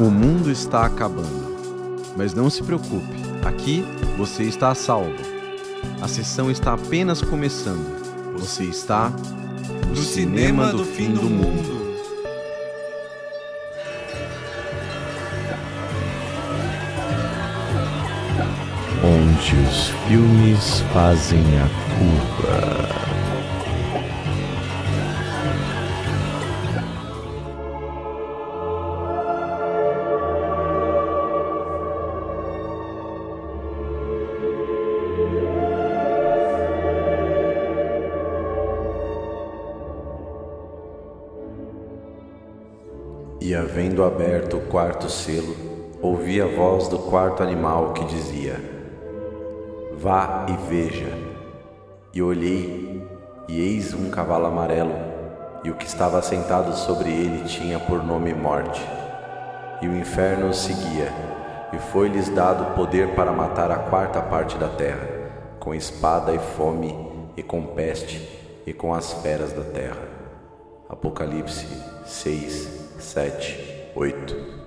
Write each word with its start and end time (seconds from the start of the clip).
O 0.00 0.04
mundo 0.10 0.50
está 0.50 0.86
acabando. 0.86 1.50
Mas 2.16 2.32
não 2.32 2.48
se 2.48 2.62
preocupe, 2.62 3.14
aqui 3.44 3.84
você 4.16 4.44
está 4.44 4.70
a 4.70 4.74
salvo. 4.74 5.12
A 6.00 6.08
sessão 6.08 6.50
está 6.50 6.72
apenas 6.72 7.20
começando. 7.20 8.00
Você 8.38 8.64
está 8.64 9.12
no 9.86 9.96
cinema 9.96 10.72
do 10.72 10.86
fim 10.86 11.12
do 11.12 11.28
mundo. 11.28 11.80
Onde 19.04 19.56
os 19.68 19.88
filmes 20.08 20.80
fazem 20.94 21.44
a 21.58 21.68
curva. 21.98 23.09
Havendo 43.70 44.02
aberto 44.02 44.56
o 44.56 44.60
quarto 44.62 45.08
selo, 45.08 45.54
ouvi 46.02 46.40
a 46.40 46.46
voz 46.46 46.88
do 46.88 46.98
quarto 46.98 47.40
animal 47.40 47.92
que 47.92 48.04
dizia: 48.04 48.56
Vá 49.96 50.44
e 50.48 50.68
veja. 50.68 51.06
E 52.12 52.20
olhei, 52.20 53.00
e 53.46 53.60
eis 53.60 53.94
um 53.94 54.10
cavalo 54.10 54.46
amarelo, 54.46 54.92
e 55.62 55.70
o 55.70 55.76
que 55.76 55.86
estava 55.86 56.20
sentado 56.20 56.74
sobre 56.74 57.10
ele 57.10 57.44
tinha 57.44 57.78
por 57.78 58.02
nome 58.02 58.34
Morte. 58.34 58.84
E 59.80 59.86
o 59.86 59.96
inferno 59.96 60.48
os 60.48 60.58
seguia, 60.58 61.12
e 61.72 61.78
foi-lhes 61.78 62.28
dado 62.28 62.74
poder 62.74 63.14
para 63.14 63.30
matar 63.30 63.70
a 63.70 63.76
quarta 63.76 64.20
parte 64.20 64.58
da 64.58 64.68
terra, 64.68 65.06
com 65.60 65.72
espada 65.72 66.34
e 66.34 66.40
fome, 66.40 66.92
e 67.36 67.42
com 67.42 67.62
peste, 67.62 68.20
e 68.66 68.72
com 68.72 68.92
as 68.92 69.12
feras 69.12 69.52
da 69.52 69.62
terra. 69.62 70.08
Apocalipse 70.88 71.68
6, 72.04 72.79
sete, 73.00 73.90
oito. 73.94 74.59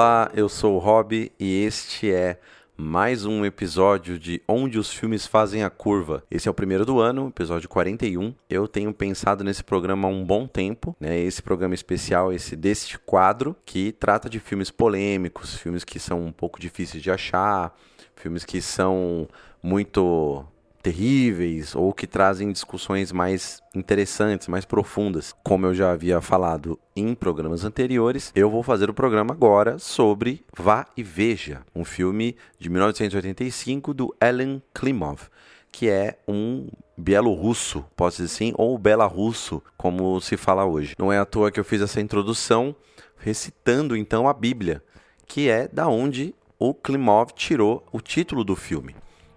Olá, 0.00 0.30
eu 0.32 0.48
sou 0.48 0.76
o 0.76 0.78
Rob 0.78 1.30
e 1.38 1.62
este 1.62 2.10
é 2.10 2.40
mais 2.74 3.26
um 3.26 3.44
episódio 3.44 4.18
de 4.18 4.40
Onde 4.48 4.78
os 4.78 4.90
Filmes 4.90 5.26
Fazem 5.26 5.62
a 5.62 5.68
Curva. 5.68 6.24
Esse 6.30 6.48
é 6.48 6.50
o 6.50 6.54
primeiro 6.54 6.86
do 6.86 6.98
ano, 7.00 7.28
episódio 7.28 7.68
41. 7.68 8.34
Eu 8.48 8.66
tenho 8.66 8.94
pensado 8.94 9.44
nesse 9.44 9.62
programa 9.62 10.08
há 10.08 10.10
um 10.10 10.24
bom 10.24 10.46
tempo, 10.46 10.96
né? 10.98 11.18
Esse 11.18 11.42
programa 11.42 11.74
especial, 11.74 12.32
esse 12.32 12.56
deste 12.56 12.98
quadro, 12.98 13.54
que 13.66 13.92
trata 13.92 14.30
de 14.30 14.40
filmes 14.40 14.70
polêmicos, 14.70 15.56
filmes 15.56 15.84
que 15.84 15.98
são 15.98 16.24
um 16.24 16.32
pouco 16.32 16.58
difíceis 16.58 17.02
de 17.02 17.10
achar, 17.10 17.76
filmes 18.16 18.42
que 18.42 18.62
são 18.62 19.28
muito 19.62 20.42
terríveis 20.82 21.74
ou 21.74 21.92
que 21.92 22.06
trazem 22.06 22.50
discussões 22.52 23.12
mais 23.12 23.62
interessantes, 23.74 24.48
mais 24.48 24.64
profundas. 24.64 25.34
Como 25.44 25.66
eu 25.66 25.74
já 25.74 25.92
havia 25.92 26.20
falado 26.20 26.78
em 26.96 27.14
programas 27.14 27.64
anteriores, 27.64 28.32
eu 28.34 28.50
vou 28.50 28.62
fazer 28.62 28.88
o 28.88 28.94
programa 28.94 29.32
agora 29.32 29.78
sobre 29.78 30.44
Vá 30.56 30.86
e 30.96 31.02
Veja, 31.02 31.62
um 31.74 31.84
filme 31.84 32.36
de 32.58 32.68
1985 32.68 33.94
do 33.94 34.14
Ellen 34.20 34.62
Klimov, 34.74 35.28
que 35.70 35.88
é 35.88 36.18
um 36.26 36.68
bielorrusso, 36.96 37.84
posso 37.96 38.22
dizer 38.22 38.34
assim, 38.34 38.52
ou 38.56 38.76
belarrusso, 38.76 39.62
como 39.76 40.20
se 40.20 40.36
fala 40.36 40.64
hoje. 40.64 40.94
Não 40.98 41.12
é 41.12 41.18
à 41.18 41.24
toa 41.24 41.50
que 41.50 41.60
eu 41.60 41.64
fiz 41.64 41.80
essa 41.80 42.00
introdução 42.00 42.74
recitando 43.18 43.96
então 43.96 44.26
a 44.26 44.32
Bíblia, 44.32 44.82
que 45.26 45.48
é 45.48 45.68
da 45.68 45.88
onde 45.88 46.34
o 46.58 46.74
Klimov 46.74 47.32
tirou 47.34 47.86
o 47.92 48.00
título 48.00 48.42
do 48.42 48.56
filme 48.56 48.94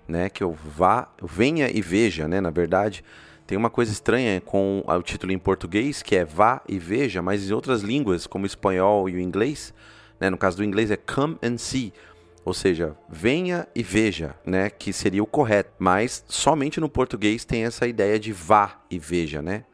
né? 0.07 0.29
Que 0.29 0.43
eu 0.43 0.51
vá, 0.51 1.09
venha 1.21 1.69
e 1.69 1.81
veja, 1.81 2.27
né? 2.27 2.41
Na 2.41 2.49
verdade, 2.49 3.03
tem 3.45 3.57
uma 3.57 3.69
coisa 3.69 3.91
estranha 3.91 4.41
com 4.41 4.83
o 4.85 5.01
título 5.01 5.31
em 5.31 5.37
português, 5.37 6.01
que 6.01 6.15
é 6.15 6.25
vá 6.25 6.61
e 6.67 6.79
veja, 6.79 7.21
mas 7.21 7.49
em 7.49 7.53
outras 7.53 7.81
línguas, 7.81 8.25
como 8.25 8.43
o 8.43 8.47
espanhol 8.47 9.09
e 9.09 9.15
o 9.15 9.19
inglês, 9.19 9.73
né? 10.19 10.29
No 10.29 10.37
caso 10.37 10.57
do 10.57 10.63
inglês 10.63 10.91
é 10.91 10.97
come 10.97 11.37
and 11.43 11.57
see, 11.57 11.93
ou 12.45 12.53
seja, 12.53 12.95
venha 13.09 13.67
e 13.75 13.83
veja, 13.83 14.35
né? 14.45 14.69
Que 14.69 14.91
seria 14.91 15.23
o 15.23 15.27
correto. 15.27 15.71
Mas 15.77 16.23
somente 16.27 16.79
no 16.79 16.89
português 16.89 17.45
tem 17.45 17.65
essa 17.65 17.87
ideia 17.87 18.19
de 18.19 18.31
vá 18.31 18.81
e 18.89 18.97
veja, 18.99 19.41
né? 19.41 19.65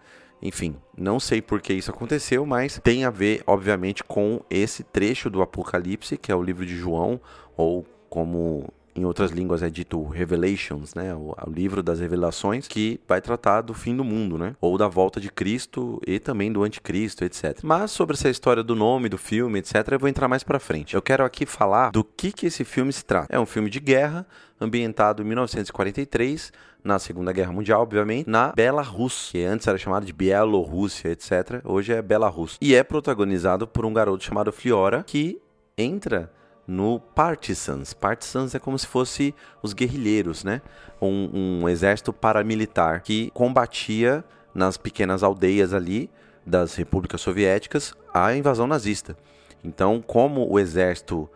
Enfim, 0.42 0.76
não 0.98 1.20
sei 1.20 1.42
por 1.42 1.62
que 1.62 1.74
isso 1.74 1.92
aconteceu, 1.92 2.46
mas 2.46 2.80
tem 2.82 3.04
a 3.04 3.10
ver, 3.10 3.44
obviamente, 3.46 4.04
com 4.04 4.42
esse 4.50 4.84
trecho 4.84 5.30
do 5.30 5.42
Apocalipse, 5.42 6.18
que 6.18 6.32
é 6.32 6.36
o 6.36 6.42
livro 6.42 6.66
de 6.66 6.78
João, 6.78 7.20
ou 7.58 7.86
como 8.10 8.72
em 8.96 9.06
outras 9.06 9.32
línguas 9.32 9.64
é 9.64 9.70
dito 9.70 10.04
Revelations, 10.04 10.94
né? 10.94 11.14
O, 11.14 11.36
o, 11.46 11.50
livro 11.50 11.82
das 11.82 12.00
revelações, 12.00 12.68
que 12.68 13.00
vai 13.08 13.22
tratar 13.22 13.62
do 13.62 13.74
fim 13.74 13.96
do 13.96 14.04
mundo, 14.04 14.38
né? 14.38 14.56
Ou 14.60 14.78
da 14.78 14.88
volta 14.88 15.20
de 15.20 15.32
Cristo 15.32 16.02
e 16.06 16.20
também 16.20 16.52
do 16.52 16.64
anticristo, 16.64 17.24
etc. 17.24 17.60
Mas 17.64 17.92
sobre 17.92 18.16
essa 18.16 18.30
história 18.30 18.64
do 18.64 18.76
nome 18.76 19.10
do 19.10 19.18
filme, 19.18 19.60
etc., 19.60 19.88
eu 19.92 20.00
vou 20.00 20.10
entrar 20.10 20.28
mais 20.28 20.44
para 20.44 20.60
frente. 20.60 20.96
Eu 20.96 21.02
quero 21.02 21.24
aqui 21.24 21.46
falar 21.46 21.92
do 21.92 22.04
que, 22.04 22.32
que 22.32 22.48
esse 22.48 22.64
filme 22.64 22.92
se 22.92 23.04
trata. 23.06 23.28
É 23.30 23.40
um 23.40 23.46
filme 23.46 23.70
de 23.70 23.80
guerra, 23.80 24.26
ambientado 24.60 25.22
em 25.22 25.26
1943, 25.26 26.52
na 26.84 26.98
Segunda 26.98 27.32
Guerra 27.32 27.52
Mundial, 27.52 27.82
obviamente, 27.82 28.30
na 28.30 28.52
Belarus, 28.54 29.30
que 29.32 29.44
antes 29.44 29.68
era 29.68 29.78
chamada 29.78 30.06
de 30.06 30.14
Bielorrússia, 30.14 31.10
etc. 31.10 31.62
Hoje 31.64 31.94
é 31.94 32.02
Belarus. 32.02 32.58
E 32.62 32.76
é 32.76 32.84
protagonizado 32.84 33.68
por 33.68 33.86
um 33.86 33.94
garoto 33.94 34.24
chamado 34.24 34.52
Fliora, 34.52 35.04
que 35.06 35.42
entra 35.78 36.32
no 36.70 37.00
Partisans. 37.00 37.94
Partisans 37.94 38.54
é 38.54 38.60
como 38.60 38.78
se 38.78 38.86
fosse 38.86 39.34
os 39.64 39.74
guerrilheiros, 39.74 40.44
né? 40.44 40.62
Um, 41.02 41.62
um 41.64 41.70
exército 41.70 42.14
paramilitar 42.14 43.02
que 43.02 43.32
combatia 43.32 44.24
nas 44.54 44.78
pequenas 44.78 45.24
aldeias 45.24 45.74
ali 45.74 46.12
das 46.46 46.76
repúblicas 46.76 47.22
soviéticas 47.22 47.96
a 48.14 48.36
invasão 48.36 48.68
nazista. 48.68 49.18
Então, 49.64 50.00
como 50.00 50.48
o 50.48 50.60
exército 50.60 51.28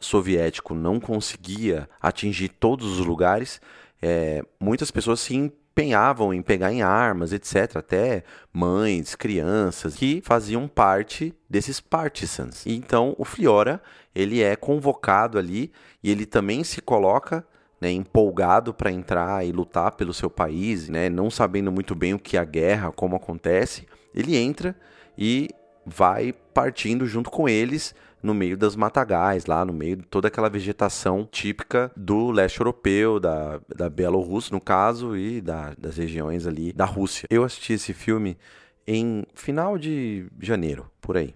soviético 0.00 0.74
não 0.74 0.98
conseguia 0.98 1.88
atingir 2.00 2.48
todos 2.48 2.98
os 2.98 3.06
lugares, 3.06 3.60
é, 4.00 4.42
muitas 4.58 4.90
pessoas 4.90 5.20
se 5.20 5.52
empenhavam 5.72 6.34
em 6.34 6.42
pegar 6.42 6.70
em 6.70 6.82
armas, 6.82 7.32
etc. 7.32 7.76
Até 7.76 8.22
mães, 8.52 9.14
crianças 9.14 9.94
que 9.94 10.20
faziam 10.22 10.68
parte 10.68 11.34
desses 11.48 11.80
partisans. 11.80 12.64
Então 12.66 13.14
o 13.18 13.24
Fliora 13.24 13.82
ele 14.14 14.42
é 14.42 14.54
convocado 14.54 15.38
ali 15.38 15.72
e 16.02 16.10
ele 16.10 16.26
também 16.26 16.62
se 16.62 16.82
coloca 16.82 17.44
né, 17.80 17.90
empolgado 17.90 18.74
para 18.74 18.92
entrar 18.92 19.44
e 19.44 19.50
lutar 19.50 19.92
pelo 19.92 20.12
seu 20.12 20.30
país, 20.30 20.88
né, 20.88 21.08
não 21.08 21.30
sabendo 21.30 21.72
muito 21.72 21.94
bem 21.94 22.14
o 22.14 22.18
que 22.18 22.36
é 22.36 22.40
a 22.40 22.44
guerra, 22.44 22.92
como 22.92 23.16
acontece, 23.16 23.88
ele 24.14 24.36
entra 24.36 24.76
e 25.18 25.48
vai 25.84 26.32
partindo 26.32 27.06
junto 27.06 27.30
com 27.30 27.48
eles 27.48 27.94
no 28.22 28.32
meio 28.32 28.56
das 28.56 28.76
matagais, 28.76 29.46
lá 29.46 29.64
no 29.64 29.72
meio 29.72 29.96
de 29.96 30.04
toda 30.04 30.28
aquela 30.28 30.48
vegetação 30.48 31.28
típica 31.30 31.90
do 31.96 32.30
leste 32.30 32.60
europeu, 32.60 33.18
da, 33.18 33.60
da 33.74 33.90
Bielorrússia, 33.90 34.52
no 34.54 34.60
caso, 34.60 35.16
e 35.16 35.40
da, 35.40 35.74
das 35.76 35.96
regiões 35.96 36.46
ali 36.46 36.72
da 36.72 36.84
Rússia. 36.84 37.26
Eu 37.28 37.42
assisti 37.42 37.72
esse 37.72 37.92
filme 37.92 38.38
em 38.86 39.24
final 39.34 39.76
de 39.76 40.26
janeiro, 40.40 40.90
por 41.00 41.16
aí. 41.16 41.34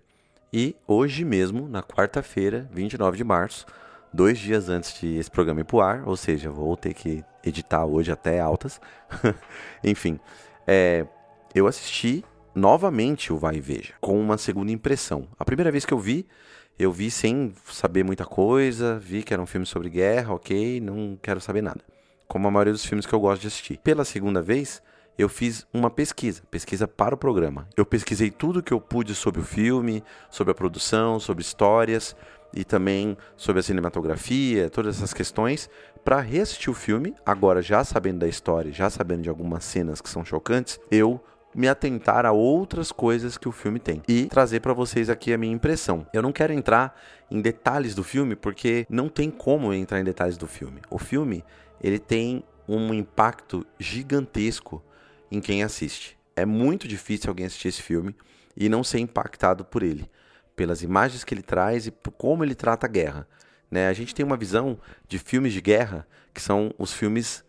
E 0.53 0.77
hoje 0.87 1.25
mesmo, 1.25 1.69
na 1.69 1.83
quarta-feira, 1.83 2.69
29 2.73 3.17
de 3.17 3.25
março, 3.25 3.67
dois 4.13 4.39
dias 4.39 4.69
antes 4.69 4.99
de 5.01 5.17
esse 5.17 5.31
programa 5.31 5.61
ir 5.61 5.65
pro 5.65 5.81
ar, 5.81 6.07
ou 6.07 6.17
seja, 6.17 6.51
vou 6.51 6.77
ter 6.77 6.95
que 6.95 7.25
editar 7.45 7.85
hoje 7.85 8.11
até 8.11 8.41
altas. 8.41 8.81
Enfim, 9.83 10.19
é, 10.67 11.07
eu 11.55 11.67
assisti 11.67 12.25
novamente 12.55 13.33
o 13.33 13.37
Vai 13.37 13.57
e 13.57 13.61
Veja, 13.61 13.95
com 14.01 14.19
uma 14.19 14.39
segunda 14.39 14.73
impressão. 14.73 15.29
A 15.39 15.45
primeira 15.45 15.71
vez 15.71 15.85
que 15.85 15.93
eu 15.93 15.99
vi, 15.99 16.27
eu 16.79 16.93
vi 16.93 17.11
sem 17.11 17.53
saber 17.67 18.05
muita 18.05 18.25
coisa, 18.25 18.99
vi 18.99 19.23
que 19.23 19.33
era 19.33 19.43
um 19.43 19.47
filme 19.47 19.67
sobre 19.67 19.89
guerra, 19.89 20.35
ok, 20.35 20.81
não 20.81 21.19
quero 21.21 21.41
saber 21.41 21.63
nada. 21.63 21.81
Como 22.29 22.47
a 22.47 22.51
maioria 22.51 22.73
dos 22.73 22.85
filmes 22.85 23.07
que 23.07 23.15
eu 23.15 23.21
gosto 23.21 23.43
de 23.43 23.49
assistir. 23.49 23.79
Pela 23.79 24.05
segunda 24.05 24.43
vez, 24.43 24.83
eu 25.17 25.29
fiz 25.29 25.67
uma 25.73 25.89
pesquisa, 25.89 26.43
pesquisa 26.51 26.87
para 26.87 27.15
o 27.15 27.19
programa. 27.19 27.69
Eu 27.77 27.87
pesquisei 27.87 28.31
tudo 28.31 28.63
que 28.63 28.73
eu 28.73 28.81
pude 28.81 29.15
sobre 29.15 29.41
o 29.41 29.45
filme, 29.45 30.03
sobre 30.31 30.51
a 30.51 30.55
produção, 30.55 31.19
sobre 31.19 31.43
histórias, 31.43 32.15
e 32.53 32.65
também 32.65 33.17
sobre 33.37 33.61
a 33.61 33.63
cinematografia, 33.63 34.71
todas 34.71 34.97
essas 34.97 35.13
questões, 35.13 35.69
para 36.05 36.21
reassistir 36.21 36.71
o 36.71 36.75
filme, 36.75 37.15
agora 37.25 37.61
já 37.61 37.85
sabendo 37.85 38.21
da 38.21 38.29
história, 38.29 38.73
já 38.73 38.89
sabendo 38.89 39.23
de 39.23 39.29
algumas 39.29 39.65
cenas 39.65 40.01
que 40.01 40.09
são 40.09 40.25
chocantes, 40.25 40.81
eu 40.91 41.21
me 41.57 41.69
atentar 41.69 42.27
a 42.27 42.33
outras 42.33 42.93
coisas 42.93 43.39
que 43.39 43.49
o 43.49 43.53
filme 43.53 43.81
tem 43.81 44.03
e 44.07 44.27
trazer 44.27 44.61
para 44.61 44.75
vocês 44.75 45.09
aqui 45.09 45.33
a 45.33 45.39
minha 45.39 45.55
impressão. 45.55 46.07
Eu 46.13 46.21
não 46.21 46.31
quero 46.31 46.53
entrar 46.53 47.01
em 47.31 47.41
detalhes 47.41 47.95
do 47.95 48.05
filme 48.05 48.37
porque 48.37 48.87
não 48.91 49.09
tem 49.09 49.31
como 49.31 49.73
entrar 49.73 49.99
em 49.99 50.05
detalhes 50.05 50.37
do 50.37 50.47
filme. 50.47 50.83
O 50.91 50.99
filme, 50.99 51.43
ele 51.83 51.99
tem 51.99 52.45
um 52.69 52.93
impacto 52.93 53.67
gigantesco 53.81 54.83
em 55.33 55.41
quem 55.41 55.63
assiste. 55.63 56.19
É 56.37 56.45
muito 56.45 56.87
difícil 56.87 57.31
alguém 57.31 57.47
assistir 57.47 57.69
esse 57.69 57.81
filme 57.81 58.15
e 58.55 58.69
não 58.69 58.85
ser 58.85 58.99
impactado 58.99 59.65
por 59.65 59.83
ele, 59.83 60.11
pelas 60.55 60.83
imagens 60.83 61.25
que 61.25 61.33
ele 61.33 61.43
traz 61.43 61.87
e 61.87 61.91
por 61.91 62.11
como 62.11 62.45
ele 62.45 62.55
trata 62.55 62.87
a 62.87 62.91
guerra. 62.91 63.27
Né? 63.71 63.89
A 63.89 63.95
gente 63.95 64.15
tem 64.15 64.27
uma 64.27 64.37
visão 64.37 64.79
de 65.09 65.19
filmes 65.19 65.55
de 65.55 65.63
guerra 65.63 66.07
que 66.35 66.43
são 66.43 66.71
os 66.77 66.93
filmes 66.93 67.43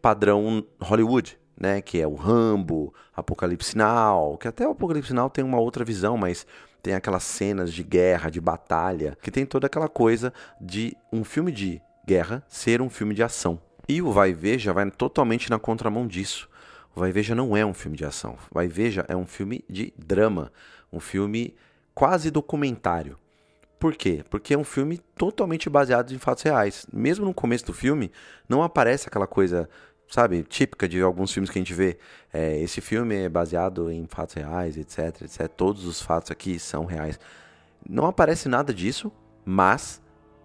padrão 0.00 0.64
Hollywood, 0.80 1.38
né? 1.60 1.82
Que 1.82 2.00
é 2.00 2.06
o 2.06 2.14
Rambo, 2.14 2.92
Apocalipse 3.14 3.76
Now, 3.76 4.38
que 4.38 4.48
até 4.48 4.66
o 4.66 4.72
Apocalipse 4.72 5.12
Now 5.12 5.28
tem 5.28 5.44
uma 5.44 5.60
outra 5.60 5.84
visão, 5.84 6.16
mas 6.16 6.46
tem 6.82 6.94
aquelas 6.94 7.22
cenas 7.22 7.72
de 7.72 7.82
guerra, 7.82 8.30
de 8.30 8.40
batalha, 8.40 9.16
que 9.22 9.30
tem 9.30 9.44
toda 9.44 9.66
aquela 9.66 9.88
coisa 9.88 10.32
de 10.58 10.96
um 11.12 11.22
filme 11.22 11.52
de 11.52 11.80
guerra 12.06 12.42
ser 12.48 12.80
um 12.80 12.88
filme 12.88 13.14
de 13.14 13.22
ação. 13.22 13.60
E 13.86 14.00
o 14.00 14.10
Vai 14.10 14.32
Veja 14.32 14.72
vai 14.72 14.90
totalmente 14.90 15.50
na 15.50 15.58
contramão 15.58 16.06
disso. 16.06 16.48
O 16.96 17.00
Vai 17.00 17.12
Veja 17.12 17.34
não 17.34 17.56
é 17.56 17.64
um 17.64 17.74
filme 17.74 17.96
de 17.96 18.04
ação. 18.04 18.38
O 18.50 18.54
Vai 18.54 18.66
Veja 18.66 19.04
é 19.08 19.14
um 19.14 19.26
filme 19.26 19.62
de 19.68 19.92
drama, 19.98 20.50
um 20.92 20.98
filme 20.98 21.54
quase 21.94 22.30
documentário. 22.30 23.18
Por 23.78 23.94
quê? 23.94 24.22
Porque 24.28 24.52
é 24.52 24.58
um 24.58 24.64
filme 24.64 24.98
totalmente 25.16 25.70
baseado 25.70 26.12
em 26.12 26.18
fatos 26.18 26.42
reais. 26.42 26.86
Mesmo 26.92 27.24
no 27.24 27.32
começo 27.32 27.64
do 27.64 27.72
filme, 27.72 28.12
não 28.46 28.62
aparece 28.62 29.08
aquela 29.08 29.26
coisa 29.26 29.68
sabe, 30.10 30.42
típica 30.42 30.88
de 30.88 31.00
alguns 31.00 31.32
filmes 31.32 31.48
que 31.48 31.58
a 31.58 31.60
gente 31.60 31.72
vê. 31.72 31.96
É, 32.32 32.58
esse 32.60 32.80
filme 32.80 33.14
é 33.14 33.28
baseado 33.28 33.90
em 33.90 34.06
fatos 34.06 34.34
reais, 34.34 34.76
etc, 34.76 35.22
etc. 35.22 35.48
Todos 35.48 35.86
os 35.86 36.02
fatos 36.02 36.30
aqui 36.30 36.58
são 36.58 36.84
reais. 36.84 37.18
Não 37.88 38.06
aparece 38.06 38.48
nada 38.48 38.74
disso, 38.74 39.10
mas 39.44 40.02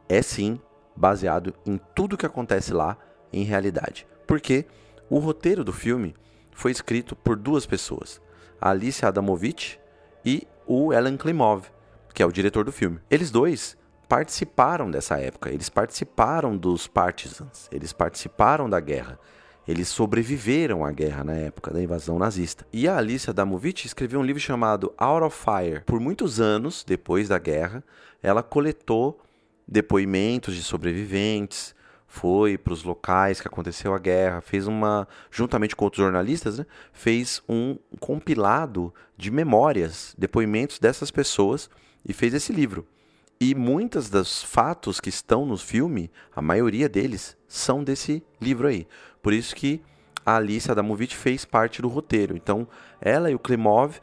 é 0.08 0.22
sim 0.22 0.62
baseado 0.96 1.54
em 1.66 1.80
tudo 1.94 2.18
que 2.18 2.26
acontece 2.26 2.72
lá 2.72 2.98
em 3.34 3.44
realidade. 3.44 4.08
Porque 4.26 4.66
o 5.10 5.18
roteiro 5.18 5.64
do 5.64 5.74
filme 5.74 6.16
foi 6.52 6.72
escrito 6.72 7.16
por 7.16 7.36
duas 7.36 7.66
pessoas, 7.66 8.22
a 8.62 8.70
Alice 8.70 9.06
Adamovich 9.06 9.80
e 10.24 10.48
o 10.66 10.94
Alan 10.94 11.18
Klimov, 11.18 11.66
que 12.14 12.24
é 12.24 12.26
o 12.26 12.32
diretor 12.32 12.64
do 12.64 12.72
filme. 12.72 13.00
Eles 13.10 13.30
dois 13.30 13.78
participaram 14.08 14.90
dessa 14.90 15.20
época, 15.20 15.50
eles 15.50 15.70
participaram 15.70 16.56
dos 16.56 16.88
partisans, 16.88 17.68
eles 17.72 17.92
participaram 17.92 18.70
da 18.70 18.80
guerra. 18.80 19.20
Eles 19.68 19.88
sobreviveram 19.88 20.86
à 20.86 20.92
guerra 20.92 21.24
na 21.24 21.34
época 21.34 21.72
da 21.72 21.82
invasão 21.82 22.20
nazista. 22.20 22.66
E 22.72 22.88
a 22.88 22.98
Alicia 22.98 23.34
Damovich 23.34 23.88
escreveu 23.88 24.20
um 24.20 24.24
livro 24.24 24.42
chamado 24.42 24.94
Out 24.98 25.26
of 25.26 25.38
Fire. 25.38 25.82
Por 25.86 26.00
muitos 26.00 26.40
anos 26.40 26.84
depois 26.84 27.28
da 27.28 27.40
guerra, 27.40 27.84
ela 28.22 28.44
coletou 28.44 29.20
depoimentos 29.68 30.56
de 30.56 30.62
sobreviventes, 30.62 31.74
foi 32.08 32.58
para 32.58 32.74
os 32.74 32.84
locais 32.84 33.42
que 33.42 33.48
aconteceu 33.48 33.94
a 33.94 34.00
guerra, 34.00 34.40
fez 34.40 34.68
uma, 34.68 35.08
juntamente 35.32 35.76
com 35.76 35.86
outros 35.86 36.04
jornalistas, 36.04 36.60
né, 36.60 36.66
fez 36.94 37.42
um 37.50 37.78
compilado 38.00 38.94
de 39.18 39.30
memórias, 39.32 40.16
depoimentos 40.18 40.80
dessas 40.80 41.12
pessoas 41.12 41.70
e 42.08 42.14
fez 42.14 42.34
esse 42.34 42.54
livro. 42.54 42.88
E 43.40 43.54
muitos 43.54 44.10
dos 44.10 44.42
fatos 44.42 45.00
que 45.00 45.10
estão 45.10 45.46
no 45.46 45.58
filme, 45.58 46.10
a 46.36 46.42
maioria 46.42 46.88
deles, 46.88 47.36
são 47.48 47.84
desse 47.84 48.24
livro 48.40 48.68
aí. 48.68 48.88
Por 49.22 49.34
isso 49.34 49.56
que 49.56 49.82
a 50.26 50.38
Alice 50.38 50.72
Adamovich 50.72 51.16
fez 51.16 51.46
parte 51.46 51.82
do 51.82 51.88
roteiro. 51.88 52.36
Então, 52.36 52.68
ela 53.02 53.30
e 53.30 53.36
o 53.36 53.40
Klimov 53.40 54.00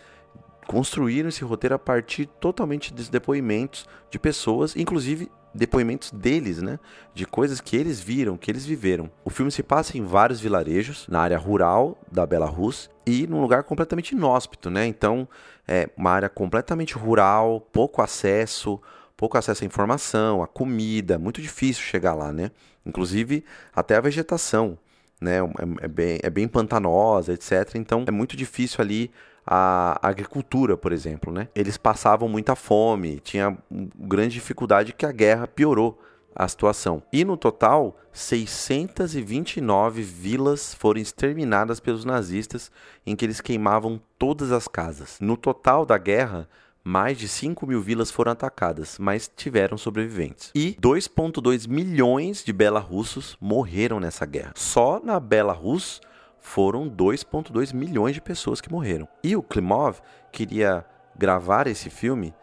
construíram 0.66 1.28
esse 1.28 1.42
roteiro 1.42 1.74
a 1.74 1.78
partir 1.78 2.26
totalmente 2.26 2.92
dos 2.92 3.08
depoimentos 3.08 3.86
de 4.10 4.18
pessoas, 4.18 4.76
inclusive 4.76 5.30
depoimentos 5.54 6.10
deles, 6.10 6.62
né? 6.62 6.78
De 7.14 7.26
coisas 7.26 7.60
que 7.60 7.76
eles 7.76 8.00
viram, 8.00 8.36
que 8.36 8.50
eles 8.50 8.64
viveram. 8.64 9.10
O 9.24 9.30
filme 9.30 9.50
se 9.50 9.62
passa 9.62 9.98
em 9.98 10.04
vários 10.04 10.40
vilarejos, 10.40 11.06
na 11.08 11.20
área 11.20 11.38
rural 11.38 11.98
da 12.10 12.24
Belarus 12.24 12.88
e 13.06 13.26
num 13.26 13.40
lugar 13.40 13.64
completamente 13.64 14.12
inóspito, 14.12 14.70
né? 14.70 14.86
Então, 14.86 15.28
é 15.66 15.90
uma 15.96 16.10
área 16.10 16.28
completamente 16.28 16.94
rural, 16.94 17.60
pouco 17.72 18.00
acesso, 18.00 18.80
pouco 19.22 19.38
acesso 19.38 19.62
à 19.62 19.66
informação, 19.68 20.42
à 20.42 20.48
comida, 20.48 21.16
muito 21.16 21.40
difícil 21.40 21.80
chegar 21.80 22.12
lá, 22.12 22.32
né? 22.32 22.50
Inclusive 22.84 23.44
até 23.72 23.94
a 23.94 24.00
vegetação, 24.00 24.76
né? 25.20 25.38
É, 25.38 25.84
é, 25.84 25.86
bem, 25.88 26.18
é 26.24 26.28
bem 26.28 26.48
pantanosa, 26.48 27.32
etc. 27.32 27.76
Então 27.76 28.04
é 28.04 28.10
muito 28.10 28.36
difícil 28.36 28.82
ali 28.82 29.12
a 29.46 29.96
agricultura, 30.02 30.76
por 30.76 30.90
exemplo, 30.90 31.32
né? 31.32 31.46
Eles 31.54 31.76
passavam 31.76 32.28
muita 32.28 32.56
fome, 32.56 33.20
tinha 33.20 33.56
grande 33.96 34.34
dificuldade 34.34 34.92
que 34.92 35.06
a 35.06 35.12
guerra 35.12 35.46
piorou 35.46 36.02
a 36.34 36.48
situação. 36.48 37.00
E 37.12 37.24
no 37.24 37.36
total, 37.36 37.96
629 38.12 40.02
vilas 40.02 40.74
foram 40.74 41.00
exterminadas 41.00 41.78
pelos 41.78 42.04
nazistas, 42.04 42.72
em 43.06 43.14
que 43.14 43.24
eles 43.24 43.40
queimavam 43.40 44.00
todas 44.18 44.50
as 44.50 44.66
casas. 44.66 45.18
No 45.20 45.36
total 45.36 45.86
da 45.86 45.96
guerra, 45.96 46.48
mais 46.84 47.18
de 47.18 47.28
5 47.28 47.66
mil 47.66 47.80
vilas 47.80 48.10
foram 48.10 48.32
atacadas, 48.32 48.98
mas 48.98 49.30
tiveram 49.34 49.78
sobreviventes. 49.78 50.50
E 50.54 50.76
2,2 50.80 51.68
milhões 51.68 52.44
de 52.44 52.52
belarussos 52.52 53.36
morreram 53.40 54.00
nessa 54.00 54.26
guerra. 54.26 54.52
Só 54.56 55.00
na 55.02 55.20
Belarus 55.20 56.00
foram 56.40 56.90
2,2 56.90 57.72
milhões 57.72 58.14
de 58.14 58.20
pessoas 58.20 58.60
que 58.60 58.70
morreram. 58.70 59.08
E 59.22 59.36
o 59.36 59.42
Klimov 59.42 60.00
queria 60.32 60.84
gravar 61.16 61.66
esse 61.66 61.88
filme, 61.88 62.34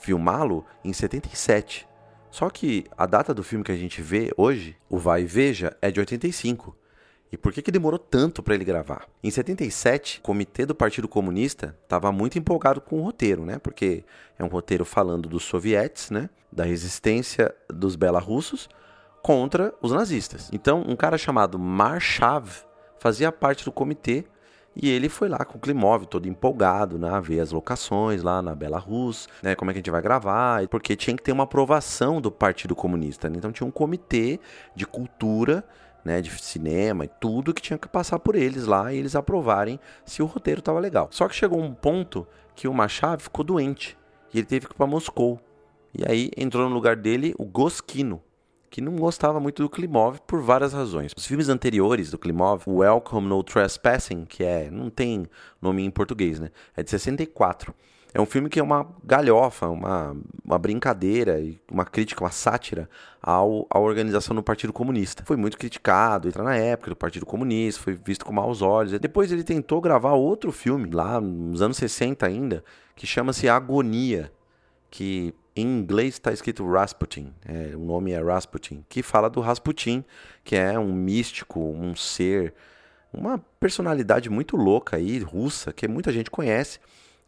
filmá-lo 0.00 0.64
em 0.84 0.92
77. 0.92 1.88
Só 2.30 2.50
que 2.50 2.84
a 2.96 3.06
data 3.06 3.32
do 3.32 3.42
filme 3.42 3.64
que 3.64 3.72
a 3.72 3.76
gente 3.76 4.02
vê 4.02 4.30
hoje, 4.36 4.76
o 4.90 4.98
Vai 4.98 5.22
e 5.22 5.26
Veja, 5.26 5.74
é 5.80 5.90
de 5.90 5.98
85. 6.00 6.76
E 7.30 7.36
por 7.36 7.52
que, 7.52 7.60
que 7.60 7.72
demorou 7.72 7.98
tanto 7.98 8.42
para 8.42 8.54
ele 8.54 8.64
gravar? 8.64 9.06
Em 9.22 9.30
77, 9.30 10.20
o 10.20 10.22
comitê 10.22 10.64
do 10.64 10.74
Partido 10.74 11.08
Comunista 11.08 11.76
estava 11.82 12.12
muito 12.12 12.38
empolgado 12.38 12.80
com 12.80 13.00
o 13.00 13.02
roteiro, 13.02 13.44
né? 13.44 13.58
Porque 13.58 14.04
é 14.38 14.44
um 14.44 14.48
roteiro 14.48 14.84
falando 14.84 15.28
dos 15.28 15.44
sovietes, 15.44 16.10
né? 16.10 16.30
Da 16.52 16.64
resistência 16.64 17.54
dos 17.68 17.96
belarussos 17.96 18.68
contra 19.22 19.74
os 19.82 19.90
nazistas. 19.90 20.48
Então, 20.52 20.84
um 20.86 20.94
cara 20.94 21.18
chamado 21.18 21.58
Marshav 21.58 22.48
fazia 22.98 23.32
parte 23.32 23.64
do 23.64 23.72
comitê 23.72 24.24
e 24.80 24.90
ele 24.90 25.08
foi 25.08 25.28
lá 25.28 25.38
com 25.44 25.56
o 25.56 25.60
Klimov 25.60 26.04
todo 26.06 26.28
empolgado, 26.28 26.98
né? 26.98 27.20
Ver 27.20 27.40
as 27.40 27.50
locações 27.50 28.22
lá 28.22 28.42
na 28.42 28.54
Belarus, 28.54 29.26
né? 29.42 29.54
Como 29.54 29.70
é 29.70 29.74
que 29.74 29.78
a 29.78 29.80
gente 29.80 29.90
vai 29.90 30.02
gravar, 30.02 30.68
porque 30.68 30.94
tinha 30.94 31.16
que 31.16 31.22
ter 31.22 31.32
uma 31.32 31.44
aprovação 31.44 32.20
do 32.20 32.30
Partido 32.30 32.76
Comunista. 32.76 33.28
Né? 33.30 33.38
Então 33.38 33.50
tinha 33.50 33.66
um 33.66 33.70
comitê 33.70 34.38
de 34.74 34.86
cultura 34.86 35.64
né, 36.06 36.22
de 36.22 36.30
cinema 36.40 37.04
e 37.04 37.08
tudo 37.08 37.52
que 37.52 37.60
tinha 37.60 37.76
que 37.76 37.88
passar 37.88 38.20
por 38.20 38.36
eles 38.36 38.64
lá 38.64 38.92
e 38.92 38.96
eles 38.96 39.16
aprovarem 39.16 39.80
se 40.04 40.22
o 40.22 40.26
roteiro 40.26 40.60
estava 40.60 40.78
legal. 40.78 41.08
Só 41.10 41.26
que 41.26 41.34
chegou 41.34 41.60
um 41.60 41.74
ponto 41.74 42.24
que 42.54 42.68
o 42.68 42.72
Machado 42.72 43.24
ficou 43.24 43.44
doente 43.44 43.98
e 44.32 44.38
ele 44.38 44.46
teve 44.46 44.66
que 44.66 44.72
ir 44.72 44.76
para 44.76 44.86
Moscou. 44.86 45.40
E 45.92 46.04
aí 46.08 46.30
entrou 46.36 46.68
no 46.68 46.74
lugar 46.74 46.94
dele 46.94 47.34
o 47.36 47.44
Goskino, 47.44 48.22
que 48.70 48.80
não 48.80 48.94
gostava 48.94 49.40
muito 49.40 49.64
do 49.64 49.68
Klimov 49.68 50.20
por 50.24 50.40
várias 50.40 50.72
razões. 50.72 51.10
Os 51.16 51.26
filmes 51.26 51.48
anteriores 51.48 52.12
do 52.12 52.18
Klimov, 52.18 52.62
Welcome 52.68 53.26
No 53.26 53.42
Trespassing, 53.42 54.26
que 54.26 54.44
é 54.44 54.70
não 54.70 54.88
tem 54.88 55.26
nome 55.60 55.84
em 55.84 55.90
português, 55.90 56.38
né? 56.38 56.50
É 56.76 56.84
de 56.84 56.90
64. 56.90 57.74
É 58.16 58.20
um 58.20 58.24
filme 58.24 58.48
que 58.48 58.58
é 58.58 58.62
uma 58.62 58.88
galhofa, 59.04 59.68
uma, 59.68 60.16
uma 60.42 60.58
brincadeira 60.58 61.38
uma 61.70 61.84
crítica, 61.84 62.24
uma 62.24 62.30
sátira 62.30 62.88
ao, 63.20 63.66
à 63.68 63.78
organização 63.78 64.34
do 64.34 64.42
Partido 64.42 64.72
Comunista. 64.72 65.22
Foi 65.26 65.36
muito 65.36 65.58
criticado, 65.58 66.26
entra 66.26 66.42
na 66.42 66.56
época 66.56 66.88
do 66.88 66.96
Partido 66.96 67.26
Comunista, 67.26 67.82
foi 67.82 67.92
visto 67.92 68.24
com 68.24 68.32
maus 68.32 68.62
olhos. 68.62 68.98
Depois 68.98 69.30
ele 69.30 69.44
tentou 69.44 69.82
gravar 69.82 70.12
outro 70.12 70.50
filme, 70.50 70.88
lá 70.90 71.20
nos 71.20 71.60
anos 71.60 71.76
60 71.76 72.24
ainda, 72.24 72.64
que 72.94 73.06
chama-se 73.06 73.50
Agonia, 73.50 74.32
que 74.90 75.34
em 75.54 75.80
inglês 75.80 76.14
está 76.14 76.32
escrito 76.32 76.66
Rasputin, 76.66 77.34
é, 77.44 77.76
o 77.76 77.80
nome 77.80 78.12
é 78.12 78.22
Rasputin, 78.22 78.82
que 78.88 79.02
fala 79.02 79.28
do 79.28 79.42
Rasputin, 79.42 80.02
que 80.42 80.56
é 80.56 80.78
um 80.78 80.90
místico, 80.90 81.60
um 81.60 81.94
ser, 81.94 82.54
uma 83.12 83.36
personalidade 83.60 84.30
muito 84.30 84.56
louca 84.56 84.96
aí, 84.96 85.18
russa, 85.18 85.70
que 85.70 85.86
muita 85.86 86.10
gente 86.10 86.30
conhece 86.30 86.78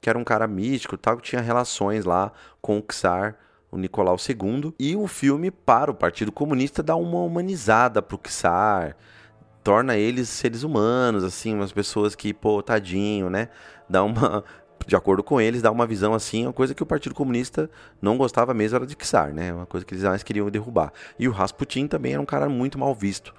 que 0.01 0.09
era 0.09 0.19
um 0.19 0.25
cara 0.25 0.47
místico 0.47 0.97
tal, 0.97 1.17
que 1.17 1.23
tinha 1.23 1.41
relações 1.41 2.05
lá 2.05 2.33
com 2.61 2.79
o 2.79 2.83
Czar, 2.83 3.37
o 3.71 3.77
Nicolau 3.77 4.17
II. 4.17 4.75
E 4.79 4.97
o 4.97 5.07
filme, 5.07 5.51
para 5.51 5.91
o 5.91 5.95
Partido 5.95 6.33
Comunista, 6.33 6.83
dá 6.83 6.97
uma 6.97 7.19
humanizada 7.19 8.01
pro 8.01 8.19
Czar, 8.19 8.97
torna 9.63 9.97
eles 9.97 10.29
seres 10.29 10.63
humanos, 10.63 11.25
assim, 11.25 11.55
umas 11.55 11.73
pessoas 11.73 12.15
que, 12.15 12.33
pô, 12.33 12.63
tadinho, 12.63 13.29
né? 13.29 13.49
Dá 13.89 14.03
uma. 14.03 14.45
de 14.87 14.97
acordo 14.97 15.23
com 15.23 15.41
eles, 15.41 15.61
dá 15.61 15.71
uma 15.71 15.87
visão 15.87 16.15
assim, 16.15 16.47
uma 16.47 16.53
coisa 16.53 16.75
que 16.75 16.83
o 16.83 16.87
Partido 16.87 17.15
Comunista 17.15 17.69
não 18.01 18.17
gostava 18.17 18.55
mesmo 18.55 18.77
era 18.77 18.87
de 18.87 18.95
Czar, 18.95 19.35
né? 19.35 19.53
Uma 19.53 19.67
coisa 19.67 19.85
que 19.85 19.93
eles 19.93 20.05
mais 20.05 20.23
queriam 20.23 20.49
derrubar. 20.49 20.93
E 21.19 21.29
o 21.29 21.33
Rasputin 21.33 21.87
também 21.87 22.13
era 22.13 22.23
um 22.23 22.27
cara 22.27 22.49
muito 22.49 22.79
mal 22.79 22.95
visto. 22.95 23.35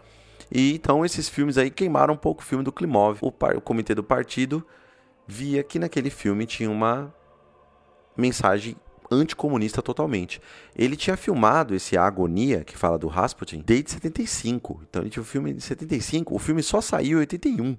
E 0.52 0.76
então 0.76 1.06
esses 1.06 1.30
filmes 1.30 1.58
aí 1.58 1.70
queimaram 1.70 2.14
um 2.14 2.18
pouco 2.18 2.42
o 2.42 2.46
filme 2.46 2.64
do 2.64 2.72
Klimov. 2.72 3.18
O, 3.22 3.32
par, 3.32 3.56
o 3.56 3.62
comitê 3.62 3.96
do 3.96 4.04
partido 4.04 4.66
via 5.30 5.64
que 5.64 5.78
naquele 5.78 6.10
filme 6.10 6.46
tinha 6.48 6.70
uma 6.70 7.14
mensagem 8.18 8.76
anticomunista 9.12 9.82
totalmente. 9.82 10.42
Ele 10.76 10.96
tinha 10.96 11.16
filmado 11.16 11.76
esse 11.76 11.96
Agonia, 11.98 12.64
que 12.64 12.76
fala 12.76 12.98
do 12.98 13.08
Rasputin, 13.08 13.64
desde 13.66 13.92
75. 13.92 14.82
Então 14.90 15.04
ele 15.04 15.10
tinha 15.10 15.22
o 15.22 15.26
filme 15.26 15.54
de 15.54 15.62
75, 15.62 16.36
o 16.36 16.40
filme 16.40 16.64
só 16.64 16.82
saiu 16.82 17.18
em 17.18 17.22
81. 17.22 17.78